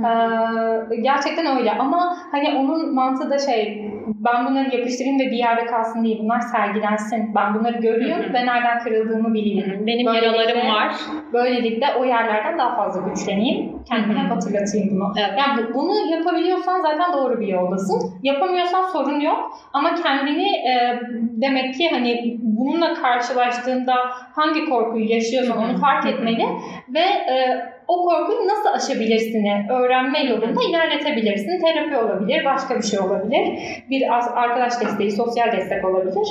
Ee, 0.01 1.01
gerçekten 1.03 1.59
öyle 1.59 1.72
ama 1.72 2.16
hani 2.33 2.59
onun 2.59 2.94
mantığı 2.94 3.31
da 3.31 3.38
şey 3.38 3.90
ben 4.07 4.46
bunları 4.46 4.77
yapıştırayım 4.77 5.20
ve 5.20 5.27
bir 5.27 5.37
yerde 5.37 5.66
kalsın 5.66 6.05
değil. 6.05 6.18
Bunlar 6.22 6.40
sergilensin. 6.40 7.35
Ben 7.35 7.55
bunları 7.55 7.83
hı. 8.25 8.33
ve 8.35 8.46
nereden 8.46 8.79
kırıldığımı 8.79 9.35
bileyim. 9.35 9.87
Benim 9.87 10.07
Böylelikle- 10.07 10.27
yaralarım 10.27 10.70
var. 10.75 10.94
Böylelikle 11.33 11.87
o 12.01 12.05
yerlerden 12.05 12.59
daha 12.59 12.77
fazla 12.77 13.09
güçleneyim. 13.09 13.75
Kendime 13.88 14.20
hep 14.20 14.31
hatırlatayım 14.31 14.88
bunu. 14.90 15.12
Evet. 15.18 15.31
Yani 15.38 15.68
bu- 15.68 15.75
bunu 15.75 16.11
yapabiliyorsan 16.11 16.83
zaten 16.83 17.12
doğru 17.12 17.40
bir 17.40 17.46
yoldasın. 17.46 18.12
Yapamıyorsan 18.22 18.83
sorun 18.87 19.20
yok. 19.20 19.59
Ama 19.72 19.94
kendini 19.94 20.49
e, 20.49 21.01
demek 21.16 21.75
ki 21.75 21.88
hani 21.92 22.37
bununla 22.42 22.94
karşılaştığında 22.94 23.94
hangi 24.35 24.64
korkuyu 24.64 25.11
yaşıyorsan 25.11 25.59
onu 25.59 25.77
fark 25.77 26.07
etmeli 26.07 26.46
ve 26.94 27.01
e, 27.01 27.66
o 27.88 28.03
korkuyu 28.05 28.38
nasıl 28.49 28.68
aşabilirsini 28.68 29.66
öğrenme 29.72 30.22
yolunda 30.25 30.61
ilerletebilirsin. 30.68 31.61
Terapi 31.64 31.96
olabilir, 31.96 32.44
başka 32.44 32.77
bir 32.79 32.83
şey 32.83 33.01
olabilir. 33.01 33.59
Bir 33.90 34.03
arkadaş 34.35 34.81
desteği, 34.81 35.11
sosyal 35.11 35.53
destek 35.53 35.85
olabilir. 35.85 36.29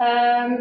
E, 0.00 0.06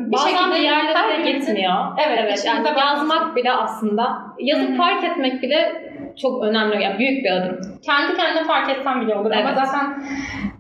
bir 0.08 0.12
Bazen 0.12 0.56
yerlere 0.62 1.10
de 1.10 1.24
birinin- 1.24 1.40
gitmiyor. 1.40 1.74
Evet, 2.08 2.20
evet 2.24 2.44
yani 2.48 2.68
yazmak 2.80 3.36
bile 3.36 3.52
aslında, 3.52 4.18
yazıp 4.40 4.70
Hı 4.70 4.74
hı. 4.74 4.78
fark 4.78 5.04
etmek 5.04 5.42
bile 5.42 5.91
çok 6.22 6.44
önemli. 6.44 6.84
Yani 6.84 7.00
büyük 7.00 7.24
bir 7.26 7.32
adım. 7.32 7.60
kendi 7.86 8.18
kendine 8.18 8.44
fark 8.48 8.70
etsen 8.70 9.02
bile 9.02 9.16
olur. 9.16 9.32
Ama 9.32 9.50
Evet. 9.50 9.60
zaten 9.66 10.04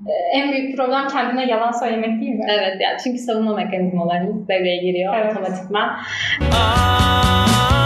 e, 0.09 0.39
en 0.39 0.51
büyük 0.51 0.77
problem 0.77 1.07
kendine 1.07 1.45
yalan 1.45 1.71
söylemek 1.71 2.21
değil 2.21 2.31
mi? 2.35 2.45
Evet 2.49 2.77
yani 2.81 2.97
çünkü 3.03 3.17
savunma 3.17 3.55
mekanizmalarımız 3.55 4.47
devreye 4.47 4.77
giriyor 4.77 5.13
Evet. 5.17 5.31
otomatikman. 5.31 5.97
Kendime 6.39 7.80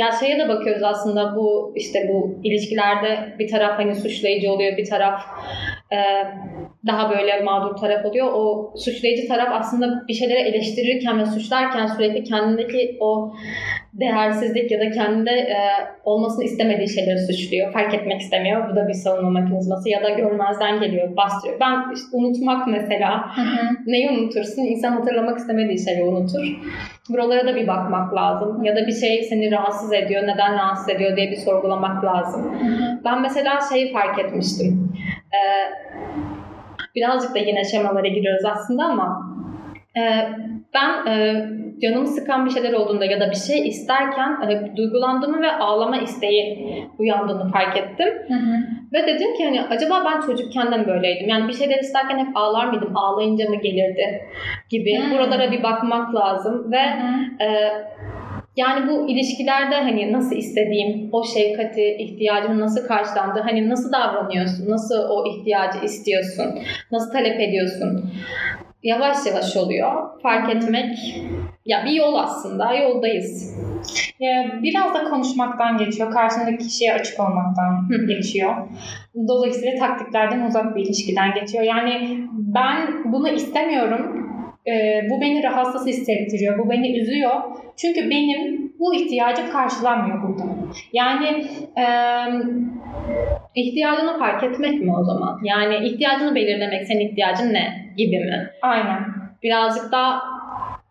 Ya 0.00 0.10
şeye 0.20 0.38
de 0.38 0.48
bakıyoruz 0.48 0.82
aslında 0.82 1.36
bu 1.36 1.72
işte 1.76 2.08
bu 2.12 2.40
ilişkilerde 2.44 3.34
bir 3.38 3.48
taraf 3.48 3.78
hani 3.78 3.94
suçlayıcı 3.94 4.52
oluyor, 4.52 4.76
bir 4.76 4.88
taraf 4.90 5.22
daha 6.86 7.10
böyle 7.10 7.40
mağdur 7.40 7.76
taraf 7.76 8.04
oluyor. 8.04 8.26
O 8.32 8.72
suçlayıcı 8.76 9.28
taraf 9.28 9.48
aslında 9.52 10.04
bir 10.08 10.14
şeyleri 10.14 10.38
eleştirirken 10.38 11.18
ve 11.18 11.26
suçlarken 11.26 11.86
sürekli 11.86 12.24
kendindeki 12.24 12.96
o 13.00 13.32
değersizlik 13.92 14.70
ya 14.70 14.80
da 14.80 14.90
kendinde 14.90 15.30
e, 15.30 15.56
olmasını 16.04 16.44
istemediği 16.44 16.88
şeyleri 16.88 17.18
suçluyor. 17.18 17.72
Fark 17.72 17.94
etmek 17.94 18.20
istemiyor. 18.20 18.70
Bu 18.70 18.76
da 18.76 18.88
bir 18.88 18.94
savunma 18.94 19.40
mekanizması 19.40 19.88
ya 19.88 20.02
da 20.02 20.10
görmezden 20.10 20.80
geliyor, 20.80 21.16
bastırıyor. 21.16 21.60
Ben 21.60 21.94
işte 21.94 22.08
unutmak 22.12 22.66
mesela 22.66 23.36
Hı 23.36 23.40
hı. 23.40 23.66
Neyi 23.86 24.10
unutursun? 24.10 24.62
İnsan 24.62 24.92
hatırlamak 24.92 25.38
istemediği 25.38 25.84
şeyi 25.84 26.02
unutur. 26.02 26.58
Buralara 27.08 27.46
da 27.46 27.56
bir 27.56 27.66
bakmak 27.66 28.14
lazım. 28.14 28.64
Ya 28.64 28.76
da 28.76 28.86
bir 28.86 28.92
şey 28.92 29.22
seni 29.22 29.50
rahatsız 29.50 29.92
ediyor, 29.92 30.22
neden 30.22 30.54
rahatsız 30.54 30.88
ediyor 30.88 31.16
diye 31.16 31.30
bir 31.30 31.36
sorgulamak 31.36 32.04
lazım. 32.04 32.58
Ben 33.04 33.22
mesela 33.22 33.58
şeyi 33.72 33.92
fark 33.92 34.18
etmiştim. 34.18 34.92
Ee, 35.34 35.70
birazcık 36.94 37.34
da 37.34 37.38
yine 37.38 37.64
şemalara 37.64 38.08
giriyoruz 38.08 38.44
aslında 38.44 38.84
ama 38.84 39.30
e, 39.96 40.02
ben 40.74 41.06
e, 41.06 41.46
canımı 41.82 42.06
sıkan 42.06 42.46
bir 42.46 42.50
şeyler 42.50 42.72
olduğunda 42.72 43.04
ya 43.04 43.20
da 43.20 43.30
bir 43.30 43.36
şey 43.36 43.68
isterken 43.68 44.50
e, 44.50 44.76
duygulandığımı 44.76 45.42
ve 45.42 45.52
ağlama 45.52 45.96
isteği 45.96 46.68
uyandığını 46.98 47.50
fark 47.52 47.76
ettim. 47.76 48.08
Hı 48.28 48.34
hı. 48.34 48.56
Ve 48.92 49.06
dedim 49.06 49.34
ki 49.36 49.44
hani 49.44 49.62
acaba 49.62 50.02
ben 50.04 50.20
çocukken 50.20 50.72
de 50.72 50.86
böyleydim? 50.86 51.28
Yani 51.28 51.48
bir 51.48 51.52
şeyler 51.52 51.78
isterken 51.78 52.18
hep 52.18 52.36
ağlar 52.36 52.66
mıydım? 52.66 52.96
Ağlayınca 52.96 53.48
mı 53.48 53.56
gelirdi? 53.56 54.22
Gibi. 54.68 54.98
Hmm. 54.98 55.10
Buralara 55.10 55.52
bir 55.52 55.62
bakmak 55.62 56.14
lazım 56.14 56.72
ve 56.72 56.82
Hı. 56.82 57.44
e, 57.44 57.72
yani 58.56 58.90
bu 58.90 59.08
ilişkilerde 59.08 59.74
hani 59.74 60.12
nasıl 60.12 60.36
istediğim, 60.36 61.08
o 61.12 61.24
şefkati, 61.24 61.96
ihtiyacım 61.98 62.60
nasıl 62.60 62.86
karşılandı, 62.86 63.40
hani 63.40 63.68
nasıl 63.68 63.92
davranıyorsun, 63.92 64.70
nasıl 64.70 65.08
o 65.10 65.26
ihtiyacı 65.26 65.78
istiyorsun, 65.84 66.58
nasıl 66.92 67.12
talep 67.12 67.40
ediyorsun? 67.40 68.10
Yavaş 68.82 69.16
yavaş 69.26 69.56
oluyor. 69.56 70.20
Fark 70.22 70.56
etmek 70.56 70.98
ya 71.66 71.84
bir 71.84 71.92
yol 71.92 72.14
aslında, 72.14 72.74
yoldayız. 72.74 73.56
Ya, 74.20 74.46
Biraz 74.62 74.94
da 74.94 75.04
konuşmaktan 75.04 75.78
geçiyor. 75.78 76.12
Karşındaki 76.12 76.58
kişiye 76.58 76.94
açık 76.94 77.20
olmaktan 77.20 77.88
geçiyor. 78.08 78.54
Dolayısıyla 79.28 79.78
taktiklerden 79.78 80.46
uzak 80.46 80.76
bir 80.76 80.84
ilişkiden 80.84 81.34
geçiyor. 81.34 81.64
Yani 81.64 82.18
ben 82.32 83.12
bunu 83.12 83.28
istemiyorum. 83.28 84.19
Ee, 84.70 85.06
bu 85.10 85.20
beni 85.20 85.42
rahatsız 85.42 85.86
hissettiriyor. 85.86 86.58
Bu 86.58 86.70
beni 86.70 87.00
üzüyor. 87.00 87.30
Çünkü 87.76 88.10
benim 88.10 88.72
bu 88.78 88.94
ihtiyacım 88.94 89.50
karşılanmıyor 89.50 90.22
burada. 90.22 90.44
Yani 90.92 91.44
eee 91.76 92.28
İhtiyacını 93.54 94.18
fark 94.18 94.42
etmek 94.44 94.80
mi 94.80 94.96
o 94.96 95.04
zaman? 95.04 95.40
Yani 95.44 95.86
ihtiyacını 95.88 96.34
belirlemek, 96.34 96.86
senin 96.86 97.00
ihtiyacın 97.00 97.52
ne 97.52 97.92
gibi 97.96 98.18
mi? 98.18 98.50
aynen. 98.62 98.98
birazcık 99.42 99.92
daha 99.92 100.22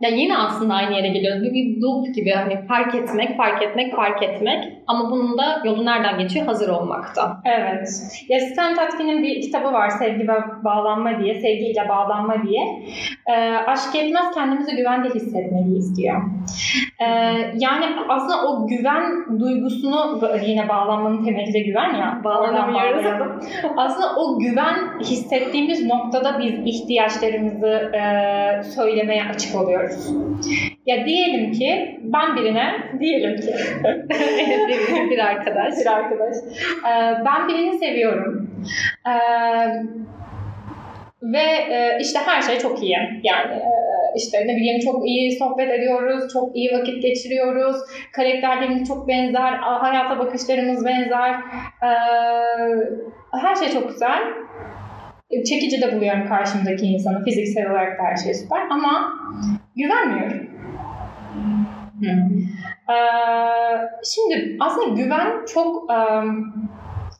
ya 0.01 0.09
yine 0.09 0.37
aslında 0.37 0.73
aynı 0.73 0.95
yere 0.95 1.07
geliyoruz. 1.07 1.43
Bir, 1.43 1.53
bir 1.53 1.81
loop 1.81 2.15
gibi 2.15 2.31
hani 2.31 2.67
fark 2.67 2.95
etmek, 2.95 3.37
fark 3.37 3.61
etmek, 3.63 3.95
fark 3.95 4.23
etmek. 4.23 4.63
Ama 4.89 5.11
bunun 5.11 5.37
da 5.37 5.61
yolu 5.65 5.85
nereden 5.85 6.19
geçiyor? 6.19 6.45
Hazır 6.45 6.69
olmakta. 6.69 7.41
Evet. 7.45 7.89
Ya 8.29 8.39
Stan 8.39 8.75
Tatkin'in 8.75 9.23
bir 9.23 9.41
kitabı 9.41 9.73
var 9.73 9.89
Sevgi 9.89 10.27
ve 10.27 10.33
Bağlanma 10.63 11.19
diye, 11.23 11.35
Sevgiyle 11.35 11.89
Bağlanma 11.89 12.43
diye. 12.43 12.63
Ee, 13.27 13.57
aşk 13.67 13.95
etmez 13.95 14.35
kendimizi 14.35 14.75
güvende 14.75 15.09
hissetmeliyiz 15.09 15.97
diyor. 15.97 16.21
Ee, 16.99 17.05
yani 17.55 17.85
aslında 18.09 18.47
o 18.47 18.67
güven 18.67 19.39
duygusunu 19.39 20.21
yine 20.45 20.69
bağlanmanın 20.69 21.25
temeli 21.25 21.53
de 21.53 21.59
güven 21.59 21.93
ya. 21.95 22.21
Bağlanamıyoruz. 22.23 23.05
Aslında 23.77 24.15
o 24.15 24.39
güven 24.39 24.99
hissettiğimiz 24.99 25.85
noktada 25.85 26.39
biz 26.39 26.53
ihtiyaçlarımızı 26.65 27.91
e, 27.95 28.63
söylemeye 28.63 29.23
açık 29.23 29.61
oluyoruz. 29.61 30.13
Ya 30.89 31.05
diyelim 31.05 31.51
ki 31.51 31.99
ben 32.03 32.35
birine, 32.35 32.73
diyelim 32.99 33.35
ki 33.35 33.47
bir, 34.69 35.09
bir 35.09 35.19
arkadaş. 35.19 35.73
bir 35.81 35.85
arkadaş. 35.85 36.35
Ee, 36.85 37.25
ben 37.25 37.47
birini 37.47 37.77
seviyorum. 37.77 38.49
Ee, 39.07 39.11
ve 41.21 41.73
e, 41.73 41.97
işte 42.01 42.19
her 42.25 42.41
şey 42.41 42.59
çok 42.59 42.83
iyi. 42.83 42.97
Yani 43.23 43.53
e, 43.53 43.69
işte 44.15 44.37
ne 44.47 44.55
bileyim 44.55 44.79
çok 44.79 45.07
iyi 45.07 45.31
sohbet 45.39 45.71
ediyoruz, 45.71 46.33
çok 46.33 46.55
iyi 46.55 46.71
vakit 46.71 47.03
geçiriyoruz. 47.03 47.77
Karakterlerimiz 48.13 48.87
çok 48.87 49.07
benzer, 49.07 49.53
hayata 49.53 50.19
bakışlarımız 50.19 50.85
benzer. 50.85 51.33
Ee, 51.83 51.89
her 53.41 53.55
şey 53.55 53.69
çok 53.73 53.89
güzel. 53.89 54.19
Çekici 55.49 55.81
de 55.81 55.95
buluyorum 55.95 56.27
karşımdaki 56.27 56.85
insanı. 56.85 57.23
Fiziksel 57.23 57.71
olarak 57.71 57.99
da 57.99 58.03
her 58.03 58.15
şey 58.15 58.33
süper. 58.33 58.61
Ama 58.69 59.13
güvenmiyorum. 59.75 60.48
Ee, 62.03 62.95
şimdi 64.15 64.57
aslında 64.59 65.01
güven 65.01 65.45
çok 65.53 65.91
em, 65.91 66.53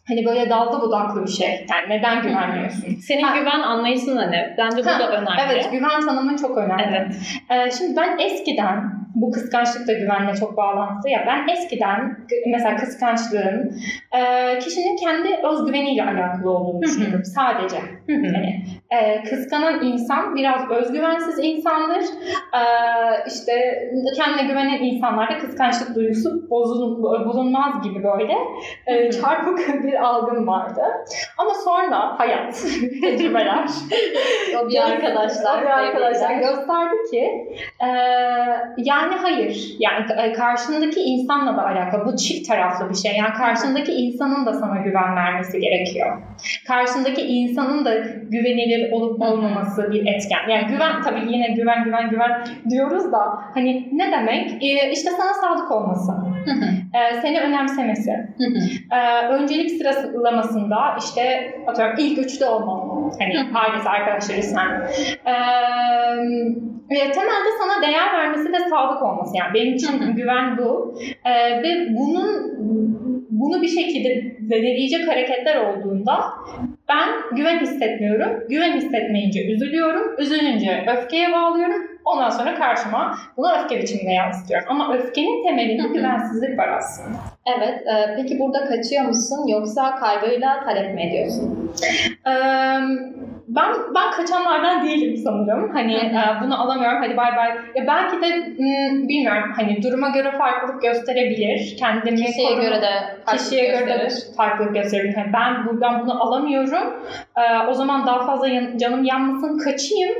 hani 0.08 0.26
böyle 0.26 0.50
dalda 0.50 0.82
budaklı 0.82 1.24
bir 1.24 1.32
şey. 1.32 1.66
Yani 1.72 1.90
neden 1.90 2.22
güvenmiyorsun? 2.22 2.96
Senin 3.02 3.24
Ha. 3.24 3.38
güven 3.38 3.60
anlayışın 3.60 4.18
da 4.18 4.28
ne? 4.28 4.56
Bence 4.58 4.78
bu 4.78 4.90
Ha, 4.90 5.00
da 5.00 5.12
önemli. 5.12 5.42
Evet, 5.52 5.72
güven 5.72 6.02
tanımı 6.06 6.38
çok 6.38 6.58
önemli. 6.58 6.84
Evet. 6.90 7.16
Ee, 7.50 7.72
şimdi 7.72 7.96
ben 7.98 8.18
eskiden, 8.18 8.99
bu 9.16 9.32
kıskançlık 9.32 9.88
da 9.88 9.94
güvenle 9.94 10.36
çok 10.36 10.58
bağlantılı 10.58 11.10
ya, 11.10 11.24
ben 11.28 11.54
eskiden 11.54 12.18
mesela 12.48 12.76
kıskançlığın 12.76 13.76
e, 14.12 14.60
kişinin 14.60 14.98
kendi 14.98 15.48
özgüveniyle 15.48 16.04
alakalı 16.04 16.52
olduğunu 16.52 16.82
düşünüyorum 16.82 17.26
sadece. 17.26 17.78
Hani 18.08 18.64
e, 18.92 19.24
kıskanan 19.24 19.86
insan 19.86 20.36
biraz 20.36 20.70
özgüvensiz 20.70 21.40
insandır. 21.40 22.04
E, 22.54 22.62
işte 23.28 23.54
kendine 24.16 24.44
güvenen 24.44 24.84
insanlarda 24.84 25.38
kıskançlık 25.38 25.96
duygusu 25.96 26.50
bozul, 26.50 27.04
bulunmaz 27.04 27.84
gibi 27.84 28.04
böyle 28.04 28.34
e, 28.88 29.12
çarpık 29.12 29.84
bir 29.84 30.06
algım 30.06 30.48
vardı. 30.48 30.82
Ama 31.38 31.54
sonra 31.54 32.20
hayat, 32.20 32.54
tecrübeler, 33.02 33.66
O 34.64 34.70
bir 34.70 34.92
arkadaşlar. 34.92 35.62
o 35.62 35.62
bir 35.62 35.70
arkadaşlar 35.70 36.36
gösterdi 36.36 36.96
ki 37.12 37.48
e, 37.82 37.88
yani 38.78 38.99
hayır. 39.08 39.76
Yani 39.80 40.06
e, 40.22 40.34
karşındaki 40.34 41.00
insanla 41.00 41.58
da 41.58 41.66
alakalı. 41.66 42.06
Bu 42.06 42.16
çift 42.16 42.48
taraflı 42.48 42.90
bir 42.90 42.96
şey. 42.96 43.16
Yani 43.16 43.34
karşındaki 43.34 43.92
insanın 43.92 44.46
da 44.46 44.54
sana 44.54 44.78
güven 44.78 45.16
vermesi 45.16 45.60
gerekiyor. 45.60 46.18
Karşındaki 46.68 47.22
insanın 47.22 47.86
da 47.86 47.96
güvenilir 48.30 48.92
olup 48.92 49.22
olmaması 49.22 49.92
bir 49.92 50.02
etken. 50.02 50.50
Yani 50.50 50.68
güven 50.68 51.02
tabii 51.02 51.34
yine 51.34 51.48
güven 51.54 51.84
güven 51.84 52.10
güven 52.10 52.44
diyoruz 52.70 53.12
da 53.12 53.20
hani 53.54 53.90
ne 53.92 54.12
demek? 54.12 54.64
E, 54.64 54.92
işte 54.92 55.10
sana 55.12 55.34
sadık 55.34 55.72
olması. 55.72 56.12
E, 56.94 57.22
seni 57.22 57.42
önemsemesi. 57.42 58.12
Hı 58.12 58.44
hı. 58.44 58.96
Ee, 58.96 59.28
öncelik 59.28 59.72
sıralamasında 59.72 60.96
işte 61.00 61.54
atıyorum 61.68 61.96
ilk 62.00 62.18
üçte 62.18 62.46
olmalı. 62.46 63.12
Hani 63.20 63.34
Hı. 63.40 63.58
ailesi, 63.60 63.90
arkadaşları 63.90 64.44
sen. 64.44 64.82
Ve 66.92 67.12
temelde 67.12 67.50
sana 67.60 67.82
değer 67.82 68.14
vermesi 68.14 68.54
ve 68.54 68.60
sadık 68.60 69.04
olması. 69.04 69.38
Yani 69.38 69.54
benim 69.54 69.74
için 69.74 70.00
Hı 70.02 70.06
hı. 70.06 70.12
güven 70.12 70.58
bu. 70.58 70.96
Ee, 71.26 71.64
ve 71.64 71.88
bunun 71.90 72.50
bunu 73.30 73.62
bir 73.62 73.68
şekilde 73.68 74.36
zedeleyecek 74.42 75.08
hareketler 75.08 75.56
olduğunda 75.56 76.20
ben 76.90 77.10
güven 77.36 77.60
hissetmiyorum. 77.60 78.48
Güven 78.50 78.78
hissetmeyince 78.78 79.46
üzülüyorum. 79.46 80.16
Üzülünce 80.20 80.86
öfkeye 80.98 81.32
bağlıyorum. 81.32 81.90
Ondan 82.06 82.30
sonra 82.30 82.56
karşıma 82.56 83.18
bunu 83.38 83.48
öfke 83.58 83.82
biçiminde 83.82 84.12
yansıtıyorum. 84.12 84.68
Ama 84.70 84.94
öfkenin 84.94 85.44
temelinde 85.44 85.88
güvensizlik 85.88 86.60
var 86.60 86.68
aslında. 86.68 87.18
Evet. 87.58 87.88
e, 87.88 88.16
peki 88.16 88.40
burada 88.40 88.66
kaçıyor 88.66 89.06
musun 89.06 89.48
yoksa 89.48 89.96
kaygıyla 89.96 90.64
talep 90.66 90.96
mi 90.96 91.04
ediyorsun? 91.04 91.72
Ee, 92.28 92.32
ben 93.56 93.74
ben 93.96 94.12
kaçanlardan 94.12 94.86
değilim 94.86 95.18
sanırım. 95.18 95.70
Hani 95.74 95.94
e, 95.96 96.12
bunu 96.44 96.62
alamıyorum. 96.62 96.98
Hadi 97.02 97.18
bay 97.18 97.36
bay. 97.38 97.50
Ya 97.76 97.88
belki 97.88 98.22
de 98.22 98.28
m, 98.38 99.08
bilmiyorum. 99.10 99.52
Hani 99.56 99.84
duruma 99.84 100.10
göre 100.10 100.32
farklılık 100.38 100.82
gösterebilir. 100.82 101.78
Kendimi 101.80 102.26
Kişiye 102.26 102.48
koruma- 102.50 102.62
göre 102.62 102.82
de 102.82 102.92
farklılık 103.26 103.40
kişiye 103.40 103.66
göre 103.72 103.88
de 104.00 104.08
farklılık 104.38 104.74
gösterebilir. 104.76 105.18
Yani 105.18 105.34
ben 105.34 105.66
buradan 105.66 106.02
bunu 106.04 106.24
alamıyorum. 106.24 106.94
Ee, 107.38 107.68
o 107.70 107.74
zaman 107.74 108.08
daha 108.08 108.26
fazla 108.26 108.48
yan- 108.48 108.78
canım 108.78 109.04
yanmasın, 109.04 109.58
kaçayım. 109.58 110.16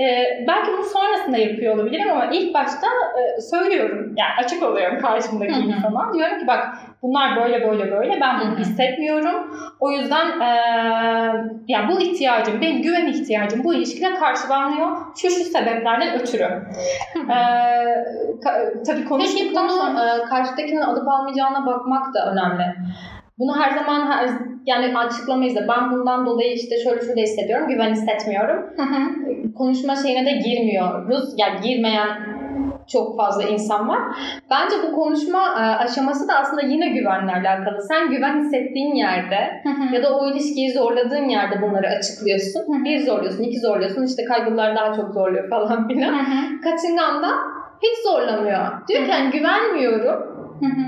Ee, 0.00 0.44
belki 0.48 0.70
bunu 0.72 0.84
sonrasında 0.84 1.36
yapıyor 1.36 1.74
olabilirim 1.74 2.10
ama 2.10 2.26
ilk 2.32 2.54
başta 2.54 2.86
e, 3.18 3.40
söylüyorum. 3.40 4.14
Yani 4.16 4.30
açık 4.44 4.62
oluyorum 4.62 4.98
karşımdaki 4.98 5.60
insana. 5.60 6.14
Diyorum 6.14 6.38
ki 6.38 6.46
bak 6.46 6.68
bunlar 7.02 7.36
böyle 7.36 7.68
böyle 7.68 7.92
böyle 7.92 8.20
ben 8.20 8.40
bunu 8.40 8.58
hissetmiyorum. 8.58 9.58
O 9.80 9.90
yüzden 9.90 10.40
e, 10.40 10.50
yani 11.68 11.88
bu 11.90 12.00
ihtiyacım, 12.00 12.60
benim 12.60 12.82
güven 12.82 13.06
ihtiyacım 13.06 13.64
bu 13.64 13.74
ilişkide 13.74 14.14
karşılanmıyor. 14.14 14.96
Şu 15.16 15.30
şu 15.30 15.44
sebeplerden 15.44 16.20
ötürü. 16.20 16.62
Ee, 17.16 17.34
ka- 18.44 18.82
tabii 18.86 19.04
konuştuktan 19.04 19.68
bunu 19.68 19.76
sonra... 19.76 20.16
e, 20.16 20.24
karşıdakinin 20.24 20.80
alıp 20.80 21.08
almayacağına 21.08 21.66
bakmak 21.66 22.14
da 22.14 22.32
önemli. 22.32 22.64
Bunu 23.38 23.60
her 23.60 23.70
zaman 23.70 24.10
her, 24.10 24.28
yani 24.66 24.98
açıklamayız 24.98 25.56
da 25.56 25.68
ben 25.68 25.92
bundan 25.92 26.26
dolayı 26.26 26.52
işte 26.52 26.76
şöyle 26.84 27.00
şöyle 27.00 27.22
hissediyorum, 27.22 27.68
güven 27.68 27.90
hissetmiyorum. 27.90 28.66
Konuşma 29.58 29.96
şeyine 29.96 30.26
de 30.26 30.30
girmiyoruz. 30.30 31.34
Yani 31.36 31.60
girmeyen 31.60 32.08
çok 32.88 33.16
fazla 33.16 33.42
insan 33.42 33.88
var. 33.88 33.98
Bence 34.50 34.76
bu 34.88 34.94
konuşma 34.94 35.38
e, 35.38 35.60
aşaması 35.60 36.28
da 36.28 36.34
aslında 36.34 36.62
yine 36.62 36.88
güvenle 36.88 37.32
alakalı. 37.32 37.82
Sen 37.88 38.10
güven 38.10 38.40
hissettiğin 38.44 38.94
yerde 38.94 39.62
ya 39.92 40.02
da 40.02 40.18
o 40.18 40.30
ilişkiyi 40.30 40.72
zorladığın 40.72 41.28
yerde 41.28 41.62
bunları 41.62 41.88
açıklıyorsun. 41.88 42.84
Bir 42.84 43.06
zorluyorsun, 43.06 43.42
iki 43.42 43.60
zorluyorsun. 43.60 44.04
İşte 44.04 44.24
kaygılar 44.24 44.76
daha 44.76 44.94
çok 44.94 45.14
zorluyor 45.14 45.50
falan 45.50 45.88
filan. 45.88 46.14
Kaçıngan 46.62 47.22
da 47.22 47.28
hiç 47.82 48.04
zorlamıyor. 48.04 48.88
Diyor 48.88 49.04
ki 49.04 49.10
yani 49.10 49.30
güvenmiyorum. 49.30 50.38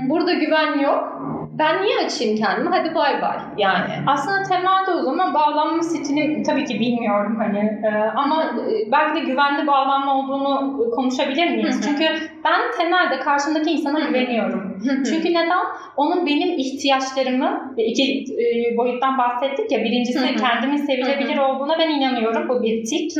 Burada 0.09 0.33
güven 0.33 0.79
yok. 0.79 1.21
Ben 1.51 1.83
niye 1.83 1.97
açayım 2.05 2.37
kendimi? 2.37 2.69
Hadi 2.69 2.95
bay 2.95 3.21
bay. 3.21 3.37
Yani. 3.57 3.93
Aslında 4.07 4.43
temelde 4.43 4.91
o 4.91 5.03
zaman 5.03 5.33
bağlanma 5.33 5.83
stilini 5.83 6.43
tabii 6.43 6.65
ki 6.65 6.79
bilmiyorum 6.79 7.35
hani 7.39 7.59
e, 7.59 8.11
ama 8.15 8.43
e, 8.43 8.91
belki 8.91 9.15
de 9.15 9.19
güvenli 9.19 9.67
bağlanma 9.67 10.15
olduğunu 10.15 10.77
konuşabilir 10.91 11.51
miyiz? 11.51 11.81
Çünkü 11.85 12.03
ben 12.45 12.71
temelde 12.77 13.19
karşımdaki 13.19 13.71
insana 13.71 13.99
güveniyorum. 13.99 14.77
Çünkü 15.05 15.29
neden? 15.29 15.65
Onun 15.97 16.25
benim 16.25 16.59
ihtiyaçlarımı 16.59 17.73
ve 17.77 17.85
iki 17.85 18.03
e, 18.33 18.77
boyuttan 18.77 19.17
bahsettik 19.17 19.71
ya. 19.71 19.83
Birincisi 19.83 20.35
kendimin 20.35 20.77
sevilebilir 20.77 21.37
olduğuna 21.37 21.79
ben 21.79 21.89
inanıyorum. 21.89 22.49
Bu 22.49 22.63
bir 22.63 22.85
tik. 22.85 23.11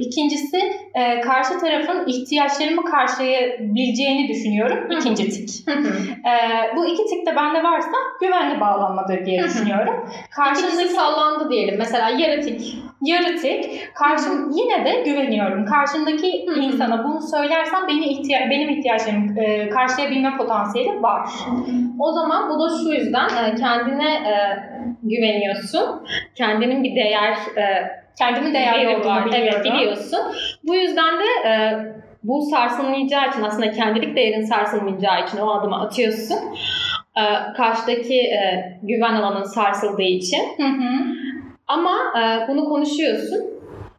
İkincisi 0.00 0.56
e, 0.94 1.20
karşı 1.20 1.58
tarafın 1.58 2.06
ihtiyaçlarımı 2.06 2.84
karşılayabileceğini 2.84 4.28
düşünüyorum. 4.28 4.90
İkinci 4.90 5.30
tik. 5.30 5.68
E, 5.68 6.32
bu 6.76 6.86
iki 6.86 7.04
tik 7.04 7.26
de 7.26 7.36
bende 7.36 7.62
varsa 7.62 7.96
güvenli 8.20 8.60
bağlanmadır 8.60 9.26
diye 9.26 9.42
düşünüyorum. 9.42 9.94
Karşındaki 10.30 10.88
sallandı 10.88 11.50
diyelim. 11.50 11.74
Mesela 11.78 12.08
yaratik. 12.08 12.76
Yarı 13.04 13.36
tik, 13.36 13.94
karşım 13.94 14.50
yine 14.50 14.84
de 14.84 15.02
güveniyorum. 15.10 15.66
Karşımdaki 15.66 16.46
Hı 16.46 16.54
hı. 16.54 16.60
insana 16.60 17.04
bunu 17.04 17.20
söylersem 17.22 17.88
beni 17.88 18.04
ihtiya- 18.06 18.50
benim 18.50 18.68
ihtiyaçlarımı 18.68 19.40
e, 19.40 19.68
karşılayabilme 19.68 20.36
potansiyeli 20.36 21.02
var. 21.02 21.28
O 21.98 22.12
zaman 22.12 22.50
bu 22.50 22.60
da 22.60 22.68
şu 22.82 22.88
yüzden 22.88 23.28
e, 23.28 23.54
kendine 23.54 24.14
e, 24.14 24.34
güveniyorsun. 25.02 26.06
Kendinin 26.34 26.84
bir 26.84 26.96
değer 26.96 27.32
e, 27.56 27.96
Kendimi 28.18 28.54
değerli 28.54 28.96
olduğunu. 28.96 29.34
Evet 29.34 29.64
biliyorsun. 29.64 30.18
Bu 30.66 30.74
yüzden 30.74 31.14
de 31.18 31.48
e, 31.48 31.52
bu 32.22 32.42
sarsılmayacağı 32.42 33.28
için 33.28 33.42
aslında 33.42 33.70
kendilik 33.70 34.16
değerin 34.16 34.44
sarsılmayacağı 34.44 35.24
için 35.24 35.38
o 35.38 35.50
adımı 35.50 35.80
atıyorsun. 35.80 36.38
E, 37.16 37.24
karşıdaki 37.56 38.20
e, 38.20 38.64
güven 38.82 39.14
alanın 39.14 39.42
sarsıldığı 39.42 40.02
için. 40.02 40.42
Hı 40.56 40.62
hı. 40.62 41.16
Ama 41.66 41.92
e, 42.20 42.48
bunu 42.48 42.64
konuşuyorsun. 42.64 43.40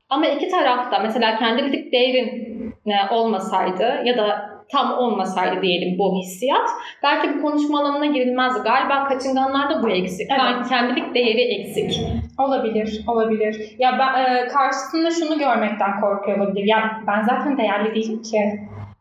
Ama 0.09 0.25
iki 0.25 0.47
tarafta 0.49 0.99
mesela 0.99 1.37
kendilik 1.37 1.91
değerin 1.93 2.47
e, 2.85 3.13
olmasaydı 3.13 4.01
ya 4.05 4.17
da 4.17 4.57
tam 4.71 4.97
olmasaydı 4.97 5.61
diyelim 5.61 5.99
bu 5.99 6.15
hissiyat 6.15 6.69
belki 7.03 7.37
bu 7.37 7.41
konuşma 7.41 7.79
alanına 7.79 8.05
girilmezdi. 8.05 8.59
Galiba 8.63 9.03
kaçınganlarda 9.03 9.83
bu 9.83 9.89
eksik. 9.89 10.27
Evet. 10.29 10.39
Yani 10.39 10.67
kendilik 10.69 11.15
değeri 11.15 11.41
eksik. 11.41 12.01
Olabilir, 12.39 13.03
olabilir. 13.07 13.75
Ya 13.79 13.99
ben 13.99 14.23
e, 14.23 14.47
karşısında 14.47 15.11
şunu 15.11 15.39
görmekten 15.39 16.01
korkuyor 16.01 16.37
olabilir. 16.37 16.65
Ya 16.65 17.01
ben 17.07 17.21
zaten 17.21 17.57
değerli 17.57 17.95
değilim 17.95 18.21
ki. 18.21 18.39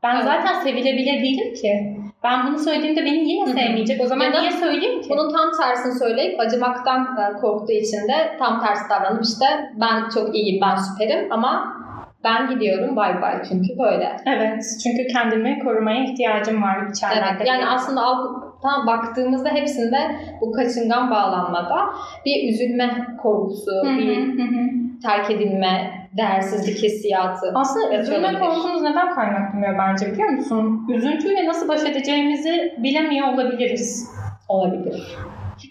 Ben 0.06 0.14
Evet. 0.16 0.24
zaten 0.24 0.54
sevilebilir 0.60 1.22
değilim 1.22 1.54
ki. 1.54 1.96
Ben 2.24 2.46
bunu 2.46 2.58
söylediğimde 2.58 3.04
beni 3.04 3.30
yine 3.30 3.46
sevmeyecek. 3.46 4.00
O 4.00 4.06
zaman 4.06 4.24
Ya 4.24 4.40
niye 4.40 4.50
söyleyeyim 4.50 5.02
ki? 5.02 5.08
Bunun 5.10 5.32
tam 5.32 5.50
tersini 5.60 5.98
söyleyip 5.98 6.40
acımaktan 6.40 7.02
e, 7.02 7.40
korktuğu 7.40 7.72
için 7.72 8.08
de 8.08 8.36
tam 8.38 8.60
tersi 8.60 8.90
davranıp 8.90 9.24
işte 9.24 9.46
ben 9.80 10.08
çok 10.14 10.34
iyiyim, 10.34 10.60
ben 10.62 10.76
süperim 10.76 11.32
ama 11.32 11.76
ben 12.24 12.48
gidiyorum 12.48 12.96
bay 12.96 13.22
bay 13.22 13.42
çünkü 13.48 13.78
böyle. 13.78 14.16
Evet, 14.26 14.64
çünkü 14.82 15.06
kendimi 15.12 15.58
korumaya 15.64 16.04
ihtiyacım 16.04 16.62
var 16.62 16.90
içeride. 16.90 17.24
Evet, 17.36 17.48
yani 17.48 17.66
aslında 17.66 18.00
alt 18.02 18.86
baktığımızda 18.86 19.48
hepsinde 19.48 19.98
bu 20.40 20.52
kaçıngan 20.52 21.10
bağlanmada 21.10 21.78
bir 22.26 22.52
üzülme 22.52 23.06
korkusu, 23.22 23.70
Hı 23.84 23.90
hı, 23.90 23.98
bir 23.98 24.16
hı. 24.16 24.66
terk 25.02 25.30
edilme, 25.30 25.92
değersizlik 26.16 26.82
hissiyatı. 26.82 27.52
Aslında 27.54 27.98
üzülme 27.98 28.38
korkumuz 28.38 28.82
neden 28.82 29.14
kaynaklanıyor 29.14 29.78
bence 29.78 30.12
biliyor 30.12 30.28
musun? 30.28 30.86
Üzüntüyle 30.94 31.46
nasıl 31.46 31.68
baş 31.68 31.84
edeceğimizi 31.84 32.74
bilemiyor 32.78 33.28
olabiliriz. 33.28 34.10
olabilir. 34.48 35.16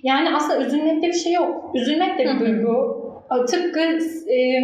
Yani 0.04 0.36
aslında 0.36 0.66
üzülmekte 0.66 1.08
bir 1.08 1.14
şey 1.14 1.34
yok. 1.34 1.72
Üzülmek 1.76 2.20
de 2.20 2.26
bir 2.26 2.40
duygu. 2.40 3.06
Tıpkı 3.52 3.80
e, 3.80 4.62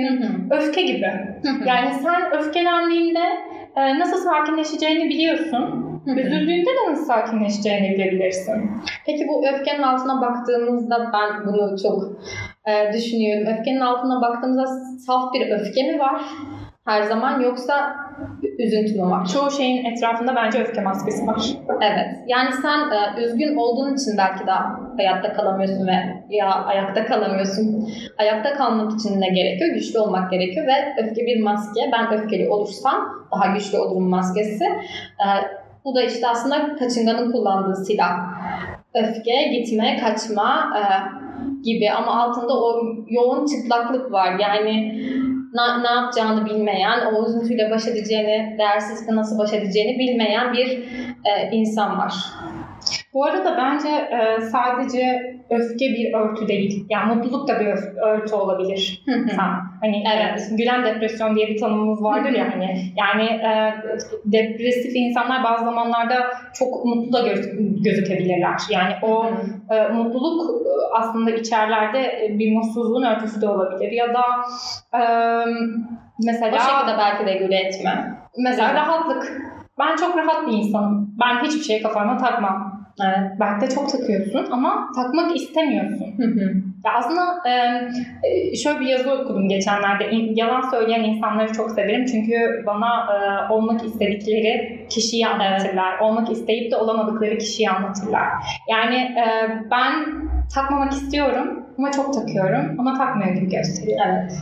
öfke 0.51 0.81
gibi. 0.81 1.11
Yani 1.65 1.93
sen 2.03 2.39
öfkelendiğinde 2.39 3.23
e, 3.75 3.99
nasıl 3.99 4.17
sakinleşeceğini 4.17 5.09
biliyorsun. 5.09 5.90
Üzüldüğünde 6.05 6.69
de 6.69 6.91
nasıl 6.91 7.05
sakinleşeceğini 7.05 7.93
bilebilirsin. 7.93 8.71
Peki 9.05 9.27
bu 9.27 9.47
öfkenin 9.47 9.81
altına 9.81 10.21
baktığımızda 10.21 11.11
ben 11.13 11.45
bunu 11.45 11.75
çok 11.83 12.03
e, 12.67 12.93
düşünüyorum. 12.93 13.53
Öfkenin 13.53 13.79
altına 13.79 14.21
baktığımızda 14.21 14.65
saf 15.07 15.33
bir 15.33 15.49
öfke 15.49 15.91
mi 15.91 15.99
var 15.99 16.21
her 16.85 17.03
zaman 17.03 17.39
yoksa 17.39 17.95
üzüntü 18.59 19.01
mü 19.01 19.09
var? 19.09 19.25
Çoğu 19.25 19.51
şeyin 19.51 19.85
etrafında 19.85 20.35
bence 20.35 20.59
öfke 20.59 20.81
maskesi 20.81 21.27
var. 21.27 21.41
Evet. 21.81 22.07
Yani 22.27 22.49
sen 22.61 22.79
e, 22.79 23.23
üzgün 23.23 23.55
olduğun 23.55 23.95
için 23.95 24.17
belki 24.17 24.47
de 24.47 24.51
hayatta 24.97 25.33
kalamıyorsun 25.33 25.87
ve 25.87 25.93
ya 26.29 26.47
ayakta 26.47 27.05
kalamıyorsun. 27.05 27.89
Ayakta 28.17 28.53
kalmak 28.53 28.99
için 28.99 29.21
ne 29.21 29.29
gerekiyor? 29.29 29.73
Güçlü 29.73 29.99
olmak 29.99 30.31
gerekiyor 30.31 30.67
ve 30.67 31.03
öfke 31.03 31.25
bir 31.25 31.43
maske. 31.43 31.81
Ben 31.93 32.13
öfkeli 32.13 32.49
olursam 32.49 33.25
daha 33.31 33.53
güçlü 33.53 33.77
olurum 33.77 34.09
maskesi. 34.09 34.65
E, 34.65 35.27
bu 35.85 35.95
da 35.95 36.03
işte 36.03 36.27
aslında 36.27 36.75
kaçınganın 36.75 37.31
kullandığı 37.31 37.85
silah. 37.85 38.19
Öfke, 38.93 39.47
gitme, 39.51 39.97
kaçma 39.97 40.73
e, 40.77 40.81
gibi 41.63 41.91
ama 41.91 42.23
altında 42.23 42.63
o 42.63 42.81
yoğun 43.07 43.45
çıplaklık 43.45 44.11
var. 44.11 44.39
Yani 44.39 45.01
ne, 45.53 45.83
ne 45.83 45.89
yapacağını 45.89 46.45
bilmeyen, 46.45 47.13
o 47.13 47.25
üzüntüyle 47.27 47.71
baş 47.71 47.87
edeceğini, 47.87 48.55
değersizlikle 48.57 49.15
nasıl 49.15 49.39
baş 49.39 49.53
edeceğini 49.53 49.99
bilmeyen 49.99 50.53
bir 50.53 50.67
e, 51.25 51.51
insan 51.51 51.97
var. 51.97 52.13
Bu 53.13 53.25
arada 53.25 53.57
bence 53.57 53.89
e, 53.89 54.41
sadece 54.41 55.21
öfke 55.49 55.85
bir 55.85 56.13
örtü 56.13 56.47
değil. 56.47 56.85
Yani 56.89 57.15
mutluluk 57.15 57.47
da 57.47 57.59
bir 57.59 57.65
öf- 57.65 57.99
örtü 57.99 58.35
olabilir. 58.35 59.03
Hani 59.81 60.03
Evet. 60.15 60.41
e, 60.51 60.55
gülen 60.55 60.85
depresyon 60.85 61.35
diye 61.35 61.47
bir 61.47 61.59
tanımımız 61.59 62.03
vardır 62.03 62.29
ya 62.31 62.51
hani. 62.53 62.93
Yani 62.97 63.23
e, 63.23 63.73
depresif 64.25 64.91
insanlar 64.95 65.43
bazı 65.43 65.65
zamanlarda 65.65 66.15
çok 66.53 66.85
mutlu 66.85 67.13
da 67.13 67.19
göz- 67.27 67.83
gözükebilirler. 67.83 68.55
Yani 68.69 68.93
o 69.01 69.25
e, 69.73 69.87
mutluluk 69.87 70.51
e, 70.67 70.69
aslında 70.99 71.31
içerlerde 71.31 71.99
e, 72.25 72.39
bir 72.39 72.55
mutsuzluğun 72.55 73.03
örtüsü 73.03 73.41
de 73.41 73.49
olabilir. 73.49 73.91
Ya 73.91 74.13
da 74.13 74.23
e, 74.93 75.01
o 75.01 75.45
mesela 76.25 76.59
şekilde 76.59 76.97
belki 76.97 77.25
regüle 77.25 77.55
etme. 77.55 78.17
mesela 78.37 78.67
Evet. 78.67 78.77
rahatlık. 78.79 79.41
Ben 79.79 79.95
çok 79.95 80.17
rahat 80.17 80.47
bir 80.47 80.53
insanım. 80.53 81.15
Ben 81.21 81.43
hiçbir 81.43 81.61
şeye 81.63 81.81
kafama 81.81 82.17
takmam. 82.17 82.80
Evet. 82.99 83.31
Belki 83.39 83.65
de 83.65 83.75
çok 83.75 83.91
takıyorsun 83.91 84.47
ama 84.51 84.87
takmak 84.95 85.35
istemiyorsun. 85.35 86.05
Ya 86.85 86.91
aslında 86.93 87.49
e, 87.49 87.51
e, 88.27 88.55
şöyle 88.55 88.79
bir 88.79 88.85
yazı 88.85 89.11
okudum 89.11 89.49
geçenlerde. 89.49 90.03
Yalan 90.35 90.61
söyleyen 90.61 91.03
insanları 91.03 91.53
çok 91.53 91.71
severim 91.71 92.05
çünkü 92.05 92.63
bana 92.65 92.89
e, 92.89 93.53
olmak 93.53 93.85
istedikleri 93.85 94.85
kişiyi 94.89 95.27
anlatırlar. 95.27 95.99
Olmak 95.99 96.31
isteyip 96.31 96.71
de 96.71 96.77
olamadıkları 96.77 97.37
kişiyi 97.37 97.69
anlatırlar. 97.69 98.27
Yani 98.69 98.95
e, 98.95 99.25
ben 99.71 99.93
takmamak 100.55 100.91
istiyorum 100.91 101.65
ama 101.77 101.91
çok 101.91 102.13
takıyorum 102.13 102.79
ama 102.79 102.97
takmıyor 102.97 103.35
gibi 103.35 103.49
gösteriyor. 103.49 103.99
Evet. 104.07 104.33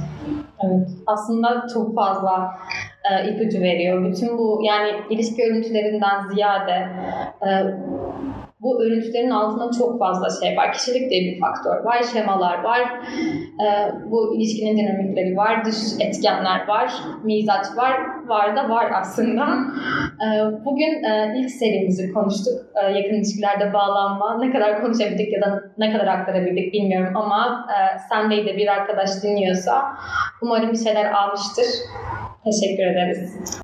Evet. 0.64 0.90
Aslında 1.08 1.68
çok 1.74 1.96
fazla 1.96 2.52
e, 3.12 3.30
ipucu 3.30 3.62
veriyor. 3.62 4.06
Bütün 4.06 4.38
bu 4.38 4.62
yani 4.64 4.90
ilişki 5.10 5.44
örüntülerinden 5.44 6.28
ziyade 6.34 6.88
e, 7.42 7.50
bu 8.62 8.84
örüntülerin 8.84 9.30
altında 9.30 9.72
çok 9.78 10.00
fazla 10.00 10.46
şey 10.46 10.58
var. 10.58 10.74
Kişilik 10.74 11.10
diye 11.12 11.22
bir 11.22 11.40
faktör 11.40 11.84
var, 11.84 12.04
şemalar 12.14 12.64
var, 12.64 12.82
e, 13.64 13.68
bu 14.12 14.36
ilişkinin 14.36 14.78
dinamikleri 14.78 15.38
var, 15.38 15.66
dış 15.66 15.76
etkenler 16.00 16.68
var, 16.68 16.94
mizaç 17.24 17.66
var, 17.78 17.94
var 18.28 18.56
da 18.56 18.70
var 18.70 18.92
aslında. 18.96 19.48
E, 20.26 20.28
bugün 20.66 21.04
e, 21.04 21.34
ilk 21.38 21.52
serimizi 21.52 22.14
konuştuk. 22.14 22.54
E, 22.76 22.92
yakın 22.92 23.16
ilişkilerde 23.16 23.74
bağlanma. 23.74 24.38
Ne 24.40 24.52
kadar 24.52 24.82
konuşabildik 24.82 25.34
ya 25.34 25.42
da 25.42 25.64
ne 25.78 25.92
kadar 25.92 26.08
aktarabildik 26.08 26.74
bilmiyorum 26.74 27.18
ama 27.18 27.68
e, 27.70 28.00
Sende'yi 28.10 28.46
de 28.46 28.58
bir 28.58 28.68
arkadaş 28.68 29.10
dinliyorsa 29.24 29.82
umarım 30.42 30.72
bir 30.72 30.78
şeyler 30.78 31.12
almıştır. 31.12 31.66
Teşekkür 32.44 32.84
ederiz. 32.84 33.60